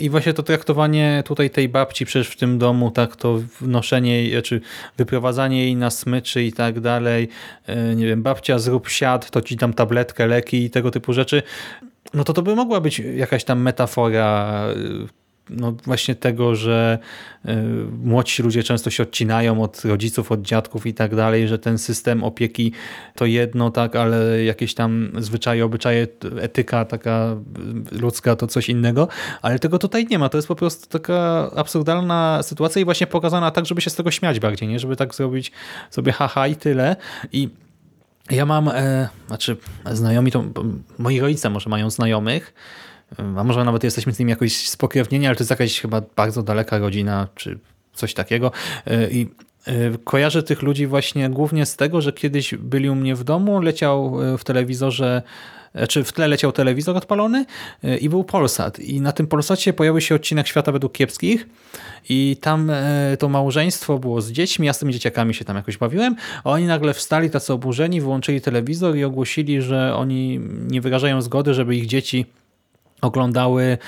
[0.00, 4.42] I właśnie to traktowanie tutaj tej babci przecież w tym domu, tak to wnoszenie jej,
[4.42, 4.60] czy
[4.96, 7.28] wyprowadzanie jej na smyczy i tak dalej,
[7.66, 11.42] e, nie wiem, babcia zrób siad, to ci tam tabletkę, leki i tego typu rzeczy,
[12.14, 14.60] no to to by mogła być jakaś tam metafora
[15.50, 16.98] no właśnie tego, że
[17.44, 17.50] y,
[18.04, 22.24] młodsi ludzie często się odcinają od rodziców, od dziadków i tak dalej, że ten system
[22.24, 22.72] opieki
[23.14, 26.06] to jedno, tak, ale jakieś tam zwyczaje, obyczaje,
[26.40, 27.36] etyka taka
[27.92, 29.08] ludzka to coś innego,
[29.42, 30.28] ale tego tutaj nie ma.
[30.28, 34.10] To jest po prostu taka absurdalna sytuacja i właśnie pokazana tak, żeby się z tego
[34.10, 34.78] śmiać bardziej, nie?
[34.78, 35.52] Żeby tak zrobić
[35.90, 36.96] sobie haha i tyle.
[37.32, 37.48] I
[38.30, 39.56] ja mam, e, znaczy
[39.92, 40.44] znajomi to,
[40.98, 42.54] moi rodzice może mają znajomych,
[43.36, 46.78] a może nawet jesteśmy z nim jakoś spokrewnieni, ale to jest jakaś chyba bardzo daleka
[46.78, 47.58] rodzina, czy
[47.94, 48.52] coś takiego.
[48.86, 49.30] E, I
[49.66, 49.72] e,
[50.04, 54.22] kojarzę tych ludzi właśnie głównie z tego, że kiedyś byli u mnie w domu, leciał
[54.22, 55.22] e, w telewizorze
[55.74, 57.46] znaczy w tle leciał telewizor odpalony
[58.00, 58.78] i był Polsat.
[58.78, 61.48] I na tym Polsacie pojawił się odcinek Świata według kiepskich
[62.08, 62.72] i tam
[63.18, 66.66] to małżeństwo było z dziećmi, ja z tymi dzieciakami się tam jakoś bawiłem, a oni
[66.66, 71.86] nagle wstali tacy oburzeni, wyłączyli telewizor i ogłosili, że oni nie wyrażają zgody, żeby ich
[71.86, 72.26] dzieci
[73.00, 73.78] oglądały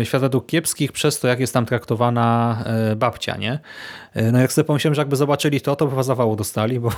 [0.00, 2.58] y, Świat według kiepskich przez to, jak jest tam traktowana
[2.92, 3.58] y, babcia, nie?
[4.16, 6.90] Y, no jak sobie pomyślałem, że jakby zobaczyli to, to by zawału dostali, bo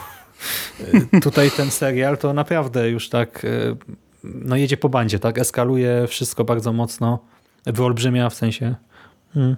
[1.23, 3.47] tutaj ten serial to naprawdę już tak
[4.25, 5.39] no jedzie po bandzie, tak?
[5.39, 7.19] Eskaluje wszystko bardzo mocno,
[7.67, 8.75] wyolbrzymia w sensie.
[9.35, 9.57] Hmm.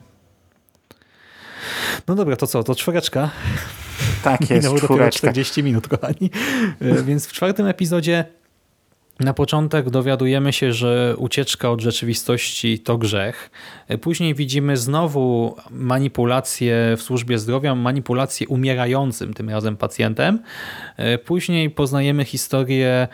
[2.09, 2.65] No dobra, to co?
[2.65, 3.31] To czwóreczka.
[4.23, 6.31] Tak jest, Minęło dopiero 40 minut, kochani.
[6.81, 8.25] Więc w czwartym epizodzie
[9.21, 13.51] na początek dowiadujemy się, że ucieczka od rzeczywistości to grzech.
[14.01, 20.39] Później widzimy znowu manipulacje w służbie zdrowia, manipulacje umierającym tym razem pacjentem.
[21.25, 23.09] Później poznajemy historię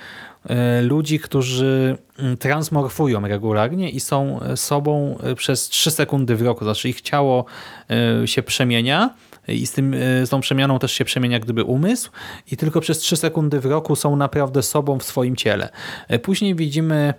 [0.47, 6.65] e, ludzi, którzy mm, transmorfują regularnie i są sobą przez 3 sekundy w roku.
[6.65, 7.45] Znaczy ich ciało
[7.91, 9.11] e, się przemienia
[9.49, 12.11] i z, tym, e, z tą przemianą też się przemienia gdyby umysł
[12.53, 15.69] i tylko przez 3 sekundy w roku są naprawdę sobą w swoim ciele.
[16.09, 17.15] E, później widzimy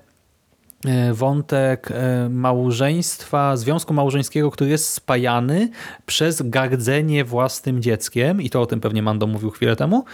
[0.86, 1.90] e, wątek
[2.30, 5.70] małżeństwa, związku małżeńskiego, który jest spajany
[6.06, 10.06] przez gardzenie własnym dzieckiem i to o tym pewnie Mando mówił chwilę temu,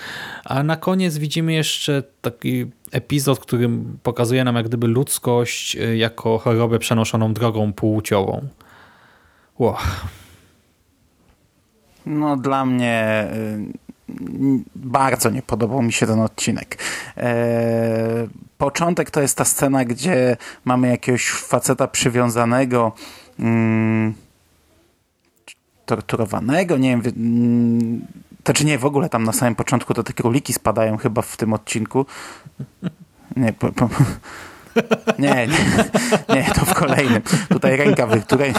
[0.45, 3.69] a na koniec widzimy jeszcze taki epizod, który
[4.03, 8.47] pokazuje nam jak gdyby ludzkość jako chorobę przenoszoną drogą płciową.
[9.59, 9.75] Wow.
[12.05, 13.89] No dla mnie y,
[14.75, 16.77] bardzo nie podobał mi się ten odcinek.
[17.17, 22.91] E, początek to jest ta scena, gdzie mamy jakiegoś faceta przywiązanego
[23.39, 24.13] mm,
[25.85, 27.01] torturowanego, nie wiem,
[28.43, 31.37] to czy nie, w ogóle tam na samym początku to te króliki spadają chyba w
[31.37, 32.05] tym odcinku.
[33.35, 33.89] Nie, po, po,
[35.19, 35.47] nie, nie,
[36.35, 37.21] nie, to w kolejnym.
[37.49, 38.53] Tutaj ręka, w której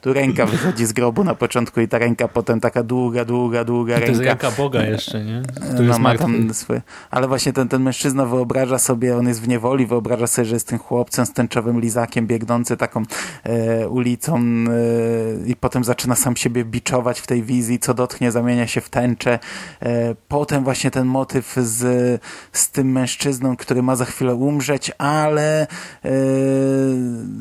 [0.00, 3.94] tu ręka wychodzi z grobu na początku i ta ręka potem taka długa, długa, długa
[3.94, 4.06] ręka.
[4.06, 5.42] To jest ręka Boga jeszcze, nie?
[5.74, 6.82] Który no, ma tam swoje...
[7.10, 10.68] Ale właśnie ten, ten mężczyzna wyobraża sobie, on jest w niewoli, wyobraża sobie, że jest
[10.68, 13.02] tym chłopcem z tęczowym lizakiem biegnący taką
[13.44, 18.66] e, ulicą e, i potem zaczyna sam siebie biczować w tej wizji, co dotknie zamienia
[18.66, 19.38] się w tęczę.
[19.82, 22.20] E, potem właśnie ten motyw z,
[22.52, 26.10] z tym mężczyzną, który ma za chwilę umrzeć, ale e,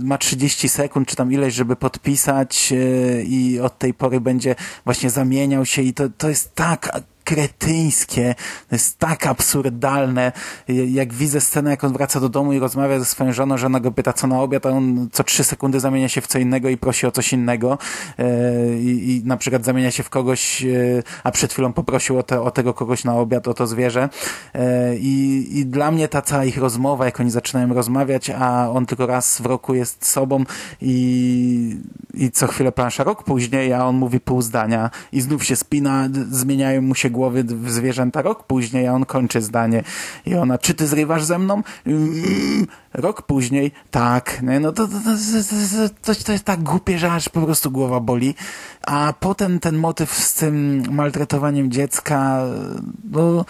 [0.03, 5.09] ma 30 sekund, czy tam ileś, żeby podpisać E, i od tej pory będzie właśnie
[5.09, 8.35] zamieniał się i to, to jest tak kretyńskie,
[8.69, 10.31] to jest tak absurdalne.
[10.67, 13.91] Jak widzę scenę, jak on wraca do domu i rozmawia ze swoją żoną, żona go
[13.91, 16.77] pyta co na obiad, a on co trzy sekundy zamienia się w co innego i
[16.77, 17.77] prosi o coś innego
[18.19, 18.25] e,
[18.79, 20.67] i, i na przykład zamienia się w kogoś, e,
[21.23, 24.09] a przed chwilą poprosił o, te, o tego kogoś na obiad, o to zwierzę.
[24.53, 28.85] E, I, I dla mnie ta cała ich rozmowa, jak oni zaczynają rozmawiać, a on
[28.85, 30.43] tylko raz w roku jest sobą
[30.81, 31.77] i,
[32.13, 36.09] i co chwilę plansza rok później, a on mówi pół zdania i znów się spina,
[36.31, 39.83] zmieniają mu się głowy zwierzęta rok później, a on kończy zdanie.
[40.25, 41.63] I ona, czy ty zrywasz ze mną?
[41.87, 44.41] Mm, rok później, tak.
[44.61, 48.35] No to, to, to, to, to jest tak głupie, że aż po prostu głowa boli.
[48.81, 52.45] A potem ten motyw z tym maltretowaniem dziecka,
[53.11, 53.45] no,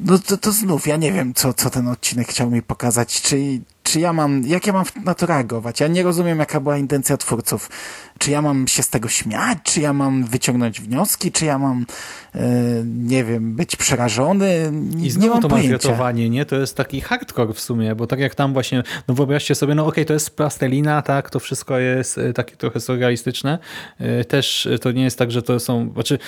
[0.00, 3.22] no to, to znów, ja nie wiem, co, co ten odcinek chciał mi pokazać.
[3.22, 5.80] Czy, czy ja mam, jak ja mam na to reagować?
[5.80, 7.70] Ja nie rozumiem, jaka była intencja twórców.
[8.18, 9.58] Czy ja mam się z tego śmiać?
[9.62, 11.32] Czy ja mam wyciągnąć wnioski?
[11.32, 11.86] Czy ja mam,
[12.34, 12.40] e,
[12.84, 14.72] nie wiem, być przerażony?
[15.02, 16.44] I znowu nie mam to maltretowanie, nie?
[16.44, 19.82] To jest taki hardcore w sumie, bo tak jak tam właśnie, no wyobraźcie sobie, no
[19.82, 23.58] okej, okay, to jest plastelina, tak, to wszystko jest e, takie trochę surrealistyczne.
[23.98, 26.18] E, też to nie jest tak, że to są, znaczy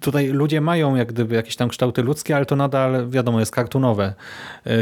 [0.00, 4.14] tutaj ludzie mają jak gdyby jakieś tam kształty ludzkie, ale to nadal, wiadomo, jest kartunowe,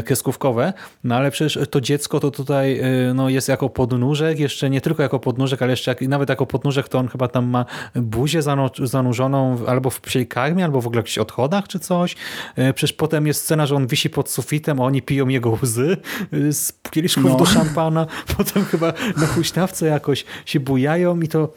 [0.05, 2.81] kreskówkowe, no ale przecież to dziecko to tutaj
[3.15, 6.89] no, jest jako podnóżek, jeszcze nie tylko jako podnóżek, ale jeszcze jak, nawet jako podnóżek
[6.89, 8.41] to on chyba tam ma buzię
[8.83, 12.15] zanurzoną albo w psiej karmie, albo w ogóle w jakichś odchodach czy coś.
[12.55, 15.97] E, przecież potem jest scena, że on wisi pod sufitem, a oni piją jego łzy
[16.33, 17.35] e, z kieliszków no.
[17.35, 18.07] do szampana.
[18.37, 21.53] Potem chyba na huśtawce jakoś się bujają i to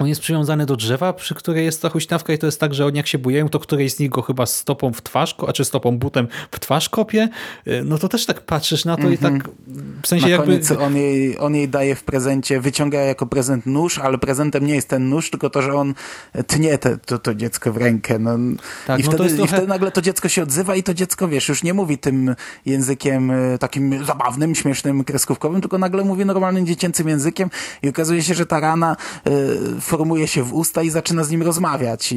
[0.00, 2.86] on jest przywiązany do drzewa, przy której jest ta huśtawka i to jest tak, że
[2.86, 5.64] oni jak się bujają, to któryś z nich go chyba stopą w twarz, a czy
[5.64, 7.28] stopą butem w twarz kopie,
[7.66, 9.14] y, no to też tak patrzysz na to mm -hmm.
[9.14, 9.54] i tak mhm.
[10.02, 10.46] w sensie na jakby...
[10.46, 14.74] Koniec on jej, on jej daje w prezencie, wyciąga jako prezent nóż, ale prezentem nie
[14.74, 15.94] jest ten nóż, tylko to, że on
[16.46, 18.18] tnie te, to, to dziecko w rękę.
[18.18, 18.38] No.
[18.86, 19.44] Tak, I, no wtedy, trochę...
[19.44, 22.34] I wtedy nagle to dziecko się odzywa i to dziecko, wiesz, już nie mówi tym
[22.66, 27.50] językiem y, takim zabawnym, śmiesznym, kreskówkowym, tylko nagle mówi normalnym dziecięcym językiem
[27.82, 31.42] i okazuje się, że ta rana y, formuje się w usta i zaczyna z nim
[31.42, 32.16] rozmawiać i,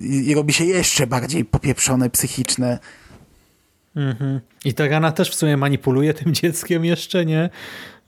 [0.00, 2.78] i, i robi się jeszcze bardziej popieprzone, psychiczne.
[3.96, 4.40] Mhm.
[4.64, 7.50] I ta rana też w sumie manipuluje tym dzieckiem jeszcze, nie?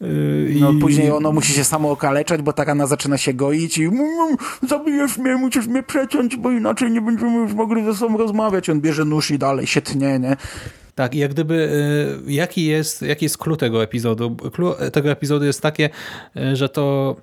[0.01, 0.79] Yy, no I...
[0.79, 3.91] później ono musi się samo okaleczać, bo ta rana zaczyna się goić i
[4.69, 8.71] zabijesz mnie, musisz mnie przeciąć, bo inaczej nie będziemy już mogli ze sobą rozmawiać.
[8.71, 10.37] On bierze nóż i dalej się tnie, nie?
[10.95, 11.55] Tak, i jak gdyby,
[12.29, 14.37] y, jaki jest, jaki jest clue tego epizodu?
[14.53, 15.91] Clue tego epizodu jest takie,
[16.37, 17.17] y, że to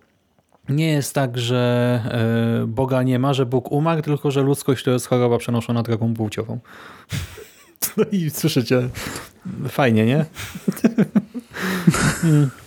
[0.69, 2.01] nie jest tak, że
[2.63, 6.13] y, Boga nie ma, że Bóg umarł, tylko że ludzkość to jest choroba przenoszona drogą
[6.13, 6.59] płciową.
[7.97, 8.89] No i słyszycie,
[9.69, 10.25] fajnie, nie?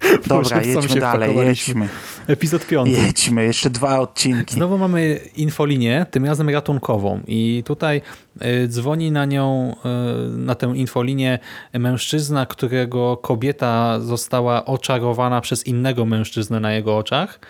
[0.26, 1.88] Dobra, jedźmy dalej, jedźmy.
[2.26, 2.90] Epizod piąty.
[2.90, 4.54] Jedźmy, jeszcze dwa odcinki.
[4.54, 8.02] Znowu mamy infolinię, tym razem ratunkową i tutaj
[8.64, 9.74] y, dzwoni na nią,
[10.34, 11.38] y, na tę infolinię
[11.72, 17.40] mężczyzna, którego kobieta została oczarowana przez innego mężczyznę na jego oczach,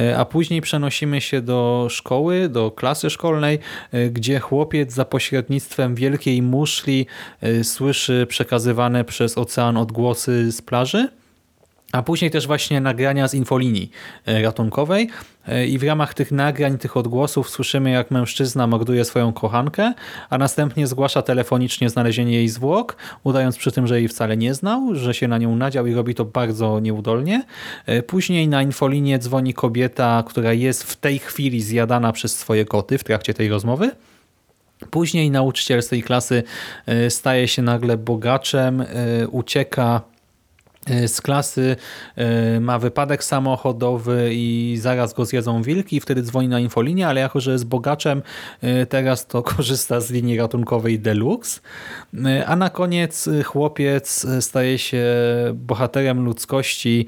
[0.00, 3.58] y, a później przenosimy się do szkoły, do klasy szkolnej,
[4.10, 7.06] gdzie chłopiec za pośrednictwem wielkiej muszli
[7.62, 11.19] słyszy przekazywane przez ocean odgłosy z plaży
[11.92, 13.90] a później też właśnie nagrania z infolinii
[14.26, 15.10] e, ratunkowej
[15.48, 19.92] e, i w ramach tych nagrań, tych odgłosów słyszymy jak mężczyzna morduje swoją kochankę,
[20.30, 24.94] a następnie zgłasza telefonicznie znalezienie jej zwłok, udając przy tym, że jej wcale nie znał,
[24.94, 27.44] że się na nią nadział i robi to bardzo nieudolnie.
[27.86, 32.98] E, później na infolinię dzwoni kobieta, która jest w tej chwili zjadana przez swoje koty
[32.98, 33.90] w trakcie tej rozmowy.
[34.90, 36.42] Później nauczyciel z tej klasy
[37.08, 38.84] staje się nagle bogaczem,
[39.30, 40.00] ucieka
[41.06, 41.76] z klasy
[42.16, 47.20] e, ma wypadek samochodowy i zaraz go zjedzą wilki i wtedy dzwoni na infolinię, ale
[47.20, 48.22] jako, że jest bogaczem,
[48.60, 51.60] e, teraz to korzysta z linii ratunkowej Deluxe.
[52.46, 55.04] A na koniec chłopiec staje się
[55.54, 57.06] bohaterem ludzkości,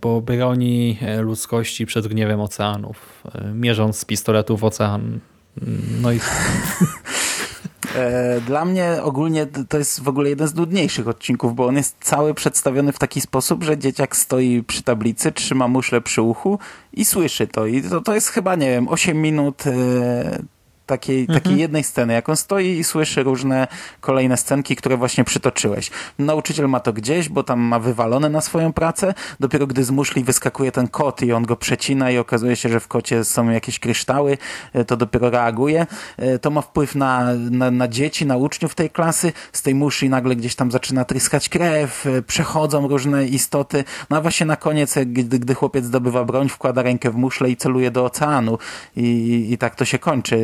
[0.00, 5.20] bo broni ludzkości przed gniewem oceanów, mierząc z pistoletu w ocean.
[6.00, 6.20] No i E,
[8.46, 12.34] dla mnie ogólnie to jest w ogóle jeden z nudniejszych odcinków, bo on jest cały
[12.34, 16.58] przedstawiony w taki sposób, że dzieciak stoi przy tablicy, trzyma muszlę przy uchu
[16.92, 17.66] i słyszy to.
[17.66, 20.55] I to, to jest chyba, nie wiem, 8 minut e,
[20.86, 21.40] takiej, mhm.
[21.40, 23.68] takiej jednej sceny, jak on stoi i słyszy różne
[24.00, 25.90] kolejne scenki, które właśnie przytoczyłeś.
[26.18, 30.24] Nauczyciel ma to gdzieś, bo tam ma wywalone na swoją pracę, dopiero gdy z muszli
[30.24, 33.78] wyskakuje ten kot i on go przecina i okazuje się, że w kocie są jakieś
[33.78, 34.38] kryształy,
[34.72, 35.86] e, to dopiero reaguje.
[36.16, 39.32] E, to ma wpływ na, na, na dzieci, na uczniów tej klasy.
[39.52, 43.84] Z tej muszli nagle gdzieś tam zaczyna tryskać krew, e, przechodzą różne istoty.
[44.10, 47.56] No a właśnie na koniec, gdy, gdy chłopiec zdobywa broń, wkłada rękę w muszlę i
[47.56, 48.58] celuje do oceanu.
[48.96, 50.36] I, i tak to się kończy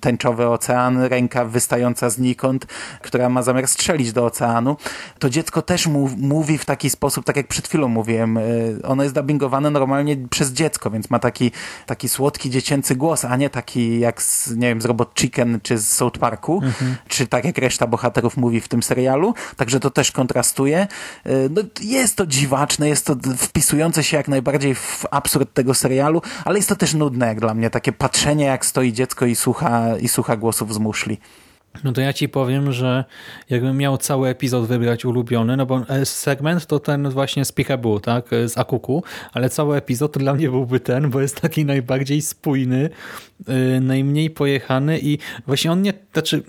[0.00, 2.66] tęczowy ocean, ręka wystająca znikąd,
[3.02, 4.76] która ma zamiar strzelić do oceanu,
[5.18, 8.38] to dziecko też mów, mówi w taki sposób, tak jak przed chwilą mówiłem.
[8.38, 8.42] E,
[8.84, 11.50] ono jest dubbingowane normalnie przez dziecko, więc ma taki,
[11.86, 15.78] taki słodki dziecięcy głos, a nie taki jak z, nie wiem, z Robot Chicken czy
[15.78, 16.96] z South Parku, mhm.
[17.08, 19.34] czy tak jak reszta bohaterów mówi w tym serialu.
[19.56, 20.78] Także to też kontrastuje.
[20.78, 20.88] E,
[21.50, 26.58] no, jest to dziwaczne, jest to wpisujące się jak najbardziej w absurd tego serialu, ale
[26.58, 30.08] jest to też nudne jak dla mnie, takie patrzenie jak stoi dziecko i słucha, i
[30.08, 31.18] słucha głosów z muszli.
[31.84, 33.04] No to ja ci powiem, że
[33.50, 38.00] jakbym miał cały epizod wybrać ulubiony, no bo e, segment to ten właśnie z Peekaboo,
[38.00, 39.02] tak, e, z Akuku,
[39.32, 42.90] ale cały epizod to dla mnie byłby ten, bo jest taki najbardziej spójny,
[43.48, 46.42] yy, najmniej pojechany i właśnie on nie, znaczy,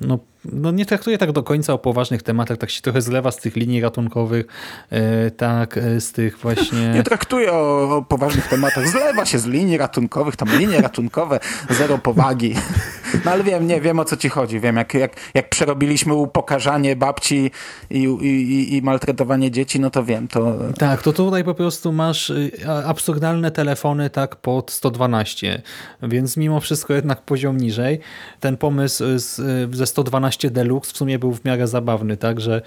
[0.00, 3.36] no no nie traktuje tak do końca o poważnych tematach, tak się trochę zlewa z
[3.36, 4.46] tych linii ratunkowych,
[4.90, 6.88] e, tak, e, z tych właśnie...
[6.94, 11.40] Nie traktuje o, o, poważnych tematach, zlewa się z linii ratunkowych, tam linie ratunkowe,
[11.70, 12.54] zero powagi.
[13.24, 16.96] No ale wiem, nie, wiem o co ci chodzi, wiem, jak, jak, jak przerobiliśmy upokarzanie
[16.96, 17.50] babci
[17.90, 20.58] i, i, i maltretowanie dzieci, no to wiem, to...
[20.78, 22.50] Tak, to tutaj po prostu masz y,
[22.86, 25.62] absurdalne telefony tak pod 112,
[26.02, 28.00] więc mimo wszystko jednak poziom niżej.
[28.40, 32.40] Ten pomysł z, y, ze 112 12 Deluxe w sumie był w miarę zabawny, tak,
[32.40, 32.62] że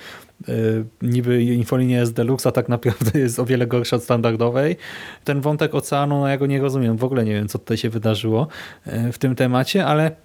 [0.50, 4.78] y, niby infolinia jest Deluxe, a tak naprawdę jest o wiele gorsza od standardowej.
[5.24, 7.90] Ten wątek oceanu, no ja go nie rozumiem, w ogóle nie wiem, co tutaj się
[7.90, 8.48] wydarzyło
[8.88, 10.16] y, w tym temacie, ale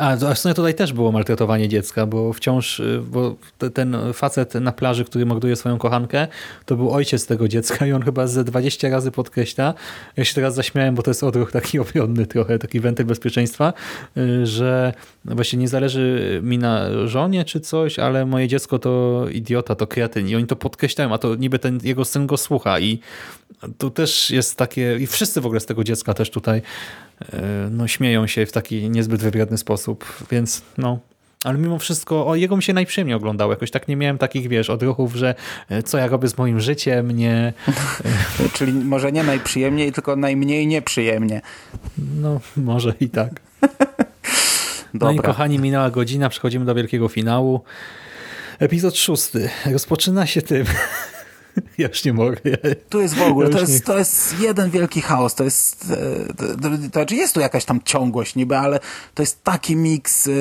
[0.00, 3.36] a, a w sumie tutaj też było maltretowanie dziecka, bo wciąż e, bo
[3.74, 6.28] ten facet na plaży, który morduje swoją kochankę,
[6.66, 9.74] to był ojciec tego dziecka i on chyba ze 20 razy podkreśla,
[10.16, 13.72] ja się teraz zaśmiałem, bo to jest odruch taki obronny trochę, taki wentyl bezpieczeństwa,
[14.16, 14.92] e, że
[15.24, 20.28] właśnie nie zależy mi na żonie czy coś, ale moje dziecko to idiota, to kreatyn
[20.28, 23.00] i oni to podkreślają, a to niby ten jego syn go słucha i
[23.78, 26.62] tu też jest takie, i wszyscy w ogóle z tego dziecka też tutaj
[27.05, 27.05] E,
[27.70, 30.98] no, śmieją się w taki niezbyt wywiadny sposób, więc no,
[31.46, 33.52] ale mimo wszystko o jego mi się najprzyjemniej oglądało.
[33.52, 35.34] Jakoś tak nie miałem takich, wiesz, odruchów, że
[35.68, 37.52] e, co ja robię z moim życiem, nie...
[38.54, 41.40] Czyli może nie najprzyjemniej, tylko najmniej nieprzyjemnie.
[41.98, 43.40] No, może i tak.
[43.60, 43.76] Dobra.
[44.94, 47.64] No i kochani, minęła godzina, przechodzimy do wielkiego finału.
[48.58, 50.66] Epizod szósty rozpoczyna się tym,
[51.78, 52.36] Ja już nie mogę.
[52.88, 55.34] Tu jest w ogóle, Ja to jest, to jest jeden wielki chaos.
[55.34, 58.80] To jest, e, to, to, to znaczy jest tu jakaś tam ciągłość niby, ale
[59.14, 60.34] to jest taki miks yy,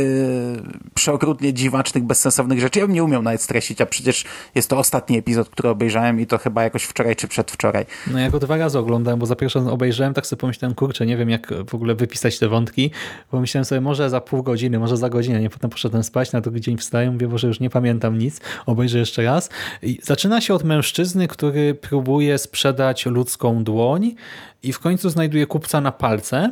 [0.94, 2.80] przeokrutnie dziwacznych, bezsensownych rzeczy.
[2.80, 6.26] Ja bym nie umiał nawet streścić, a przecież jest to ostatni epizod, który obejrzałem i
[6.26, 7.86] to chyba jakoś wczoraj czy przedwczoraj.
[8.12, 11.18] No ja go dwa razy oglądałem, bo za pierwszym obejrzałem, tak sobie pomyślałem, kurczę, nie
[11.18, 12.92] wiem jak w ogóle wypisać te wątki,
[13.32, 16.42] bo myślałem sobie, może za pół godziny, może za godzinę, nie potem poszedłem spać, na
[16.42, 19.50] drugi dzień wstaję, mówię, że już nie pamiętam nic, obejrzę jeszcze raz.
[19.82, 20.64] I zaczyna się od
[21.06, 24.16] mężczyzny, który próbuje sprzedać ludzką dłoń
[24.64, 26.52] i w końcu znajduje kupca na palce.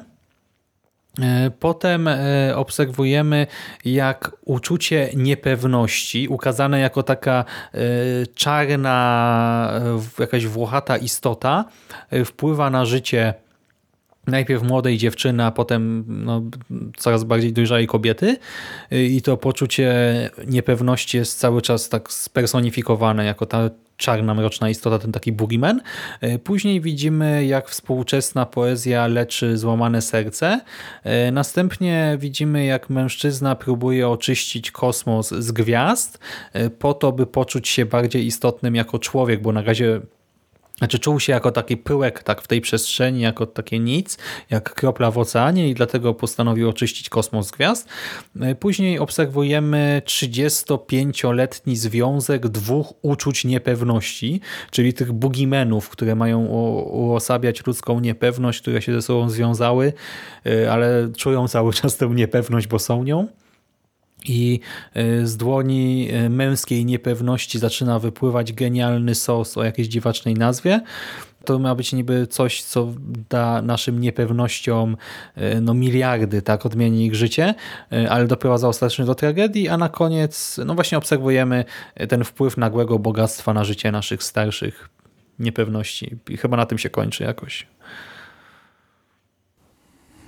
[1.20, 3.48] E, Potem e, obserwujemy,
[3.86, 7.80] jak uczucie niepewności, ukazane jako taka e,
[8.36, 9.82] czarna,
[10.20, 11.66] jakaś włochata istota,
[12.26, 13.34] wpływa na życie
[14.28, 16.42] najpierw młodej dziewczyny, a potem no,
[16.98, 18.38] coraz bardziej dojrzałej kobiety
[18.92, 19.94] i to poczucie
[20.48, 23.70] niepewności jest cały czas tak spersonifikowane jako ta
[24.04, 25.82] czarna, mroczna istota, ten taki boogeyman.
[26.44, 30.62] Później widzimy, jak współczesna poezja leczy złamane serce.
[31.32, 36.20] Następnie widzimy, jak mężczyzna próbuje oczyścić kosmos z gwiazd
[36.80, 40.02] po to, by poczuć się bardziej istotnym jako człowiek, bo na razie
[40.84, 44.18] znaczy czuł się jako taki pyłek tak w tej przestrzeni, jako takie nic,
[44.50, 47.90] jak kropla w oceanie i dlatego postanowił oczyścić kosmos gwiazd.
[48.60, 56.46] Później obserwujemy 35-letni związek dwóch uczuć niepewności, czyli tych bugimenów, które mają
[56.86, 59.94] uosabiać ludzką niepewność, które się ze sobą związały,
[60.72, 63.28] ale czują cały czas tę niepewność, bo są nią
[64.26, 64.60] i
[65.24, 70.82] z dłoni męskiej niepewności zaczyna wypływać genialny sos o jakiejś dziwacznej nazwie.
[71.46, 72.94] To ma być niby coś, co
[73.30, 74.98] da naszym niepewnościom
[75.62, 77.56] no, miliardy, tak, odmieni ich życie,
[78.10, 81.66] ale doprowadza ostatecznie do tragedii, a na koniec no właśnie obserwujemy
[82.10, 84.90] ten wpływ nagłego bogactwa na życie naszych starszych
[85.40, 86.16] niepewności.
[86.30, 87.68] I chyba na tym się kończy jakoś.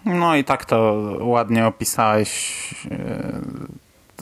[0.05, 2.75] No i tak to ładnie opisałeś.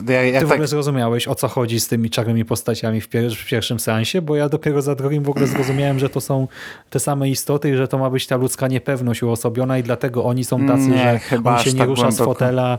[0.08, 0.68] Ja, ja Ty w ogóle tak...
[0.68, 4.50] zrozumiałeś, o co chodzi z tymi czarnymi postaciami w, pier w, pierwszym seansie, bo ja
[4.50, 6.48] dopiero za drugim w ogóle zrozumiałem, że to są
[6.90, 10.44] te same istoty i że to ma być ta ludzka niepewność uosobiona i dlatego oni
[10.44, 12.24] są tacy, nie, że chyba on się nie tak rusza głęboko.
[12.24, 12.78] z fotela,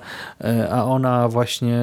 [0.70, 1.80] a ona właśnie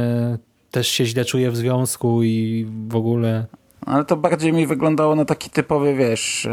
[0.71, 3.45] też się źle czuje w związku i w ogóle...
[3.85, 6.47] Ale to bardziej mi wyglądało na taki typowy, wiesz,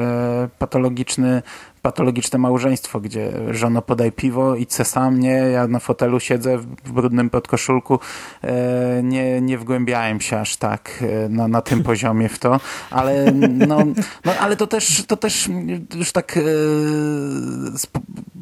[0.59, 1.43] patologiczny
[1.89, 6.93] patologiczne małżeństwo, gdzie żono podaj piwo, i se sam, nie, ja na fotelu siedzę w
[6.93, 7.99] brudnym podkoszulku,
[8.43, 12.61] e, nie, nie wgłębiałem się aż tak e, na, na tym poziomie w to,
[12.91, 13.78] ale no,
[14.24, 15.49] no ale to też, to też
[15.95, 16.41] już tak e,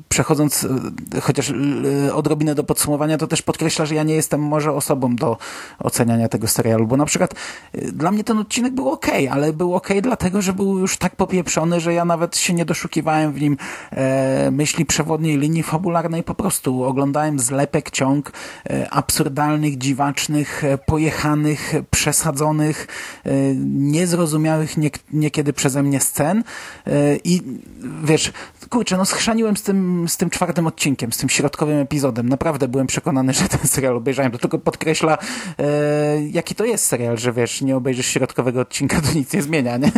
[0.09, 0.67] przechodząc
[1.23, 1.53] chociaż
[2.15, 5.37] odrobinę do podsumowania, to też podkreśla, że ja nie jestem może osobą do
[5.79, 7.35] oceniania tego serialu, bo na przykład
[7.93, 11.81] dla mnie ten odcinek był ok, ale był ok dlatego, że był już tak popieprzony,
[11.81, 13.57] że ja nawet się nie doszukiwałem w nim
[13.91, 18.33] e, myśli przewodniej linii fabularnej, po prostu oglądałem zlepek ciąg
[18.71, 22.87] e, absurdalnych, dziwacznych, e, pojechanych, przesadzonych,
[23.25, 23.31] e,
[23.67, 26.45] niezrozumiałych nie, niekiedy przeze mnie scen
[26.87, 27.43] e, i
[28.05, 28.33] wiesz,
[28.69, 32.29] kurczę, no schrzaniłem z tym, z tym czwartym odcinkiem, z tym środkowym epizodem.
[32.29, 34.33] Naprawdę byłem przekonany, że ten serial obejrzałem.
[34.33, 35.19] To tylko podkreśla,
[35.59, 39.77] e, jaki to jest serial, że wiesz, nie obejrzysz środkowego odcinka, to nic nie zmienia,
[39.77, 39.93] nie?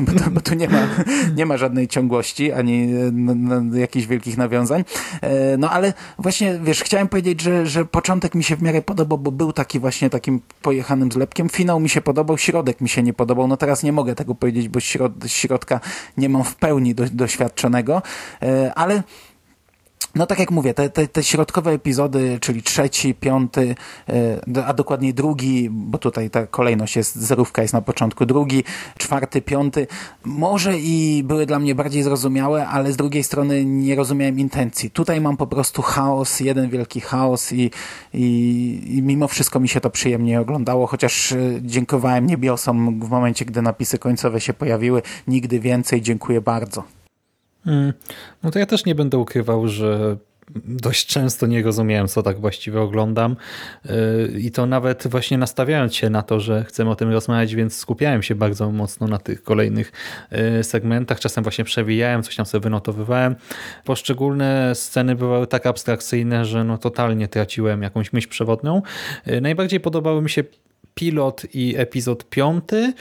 [0.00, 0.88] bo, to, bo tu nie ma,
[1.36, 4.84] nie ma żadnej ciągłości, ani no, no, jakichś wielkich nawiązań.
[5.20, 9.18] E, no ale właśnie, wiesz, chciałem powiedzieć, że, że początek mi się w miarę podobał,
[9.18, 11.48] bo był taki właśnie takim pojechanym zlepkiem.
[11.48, 13.48] Finał mi się podobał, środek mi się nie podobał.
[13.48, 15.80] No teraz nie mogę tego powiedzieć, bo środ środka
[16.16, 17.89] nie mam w pełni do, doświadczonego,
[18.42, 19.02] e, ale
[20.14, 23.74] no tak jak mówię, te, te, te środkowe epizody, czyli trzeci, piąty,
[24.56, 28.64] e, a dokładniej drugi, bo tutaj ta kolejność jest, zerówka jest na początku, drugi,
[28.98, 29.86] czwarty, piąty,
[30.24, 34.90] może i były dla mnie bardziej zrozumiałe, ale z drugiej strony nie rozumiałem intencji.
[34.90, 37.70] Tutaj mam po prostu chaos, jeden wielki chaos i,
[38.14, 43.44] i, i mimo wszystko mi się to przyjemnie oglądało, chociaż e, dziękowałem niebiosom w momencie,
[43.44, 45.02] gdy napisy końcowe się pojawiły.
[45.28, 46.99] Nigdy więcej, dziękuję bardzo.
[47.64, 47.92] Hmm.
[48.42, 50.16] No to ja też nie będę ukrywał, że
[50.64, 53.36] dość często nie rozumiałem, co tak właściwie oglądam
[53.84, 57.76] yy, i to nawet właśnie nastawiając się na to, że chcemy o tym rozmawiać, więc
[57.76, 59.92] skupiałem się bardzo mocno na tych kolejnych
[60.30, 61.20] yy, segmentach.
[61.20, 63.36] Czasem właśnie przewijałem, coś tam sobie wynotowywałem.
[63.84, 68.82] Poszczególne sceny były tak abstrakcyjne, że no totalnie traciłem jakąś myśl przewodnią.
[69.26, 70.44] Yy, najbardziej podobały mi się
[70.94, 72.92] pilot i epizod piąty,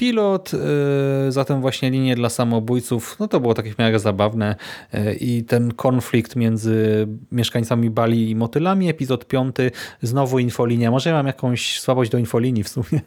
[0.00, 4.56] pilot, yy, zatem właśnie linie dla samobójców, no to było takie w miarę zabawne.
[4.92, 9.70] Yy, i ten konflikt między mieszkańcami Bali i motylami, epizod piąty,
[10.02, 13.00] znowu infolinia, może ja mam jakąś słabość do infolinii w sumie.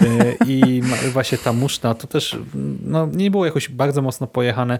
[0.00, 0.82] Yy, i
[1.12, 2.36] właśnie ta muszta, to też
[2.84, 4.78] no, nie było jakoś bardzo mocno pojechane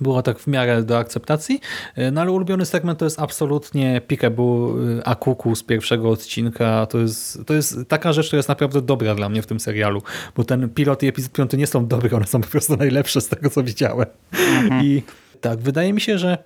[0.00, 1.60] było tak w miarę do akceptacji,
[2.12, 4.74] no ale ulubiony segment to jest absolutnie Peekaboo
[5.04, 6.86] Akuku z pierwszego odcinka.
[6.86, 10.02] To jest, to jest taka rzecz, która jest naprawdę dobra dla mnie w tym serialu,
[10.36, 13.28] bo ten pilot i epizod piąty nie są dobre, one są po prostu najlepsze z
[13.28, 14.06] tego, co widziałem.
[14.32, 14.84] Mhm.
[14.84, 15.02] I
[15.40, 16.38] tak, wydaje mi się, że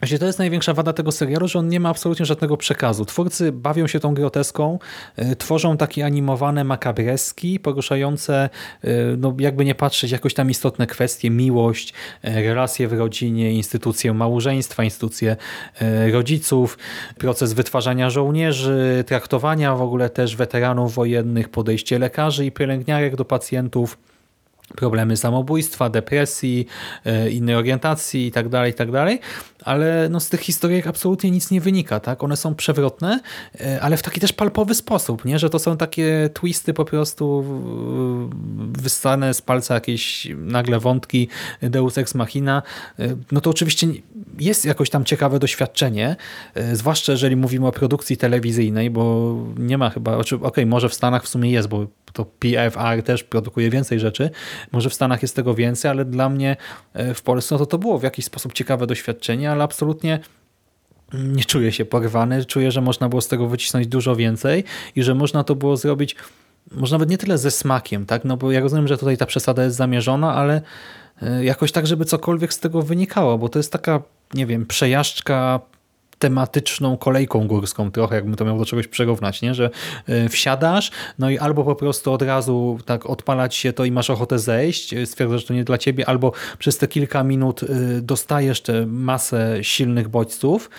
[0.00, 3.04] Właśnie to jest największa wada tego serialu, że on nie ma absolutnie żadnego przekazu.
[3.04, 4.78] Twórcy bawią się tą groteską,
[5.18, 8.50] y, tworzą takie animowane makabreski, poruszające,
[8.84, 8.88] y,
[9.18, 11.94] no jakby nie patrzeć, jakoś tam istotne kwestie, miłość,
[12.24, 15.36] y, relacje w rodzinie, instytucje małżeństwa, instytucje
[16.12, 16.78] rodziców,
[17.18, 23.98] proces wytwarzania żołnierzy, traktowania w ogóle też weteranów wojennych, podejście lekarzy i pielęgniarek do pacjentów,
[24.76, 26.66] problemy samobójstwa, depresji,
[27.04, 28.90] e, innej orientacji tak tak
[29.64, 32.00] ale no z tych historii absolutnie nic nie wynika.
[32.00, 32.24] tak?
[32.24, 33.20] One są przewrotne,
[33.60, 35.38] e, ale w taki też palpowy sposób, nie?
[35.38, 37.44] że to są takie twisty po prostu
[38.72, 41.28] wystane z palca jakieś nagle wątki
[41.62, 42.62] Deus Ex Machina.
[42.98, 43.86] E, no to oczywiście
[44.38, 46.16] jest jakoś tam ciekawe doświadczenie,
[46.72, 51.24] zwłaszcza jeżeli mówimy o produkcji telewizyjnej, bo nie ma chyba, okej, okay, może w Stanach
[51.24, 54.30] w sumie jest, bo to PFR też produkuje więcej rzeczy.
[54.72, 56.56] Może w Stanach jest tego więcej, ale dla mnie
[56.92, 60.20] e, w Polsce no to, to było w jakiś sposób ciekawe doświadczenie, ale absolutnie
[61.12, 62.44] nie czuję się porwany.
[62.44, 64.64] Czuję, że można było z tego wycisnąć dużo więcej
[64.96, 66.16] i że można to było zrobić
[66.72, 68.24] może nawet nie tyle ze smakiem, tak?
[68.24, 70.62] No bo ja rozumiem, że tutaj ta przesada jest zamierzona, ale
[71.22, 74.02] e, jakoś tak, żeby cokolwiek z tego wynikało, bo to jest taka,
[74.34, 75.60] nie wiem, przejażdżka
[76.18, 79.54] tematyczną kolejką górską trochę, jakbym to miał do czegoś przerównać, nie?
[79.54, 79.70] że
[80.08, 84.10] e, wsiadasz, no i albo po prostu od razu tak odpalać się to i masz
[84.10, 87.66] ochotę zejść, e, stwierdzasz, że to nie dla ciebie, albo przez te kilka minut e,
[88.00, 90.70] dostajesz tę masę silnych bodźców,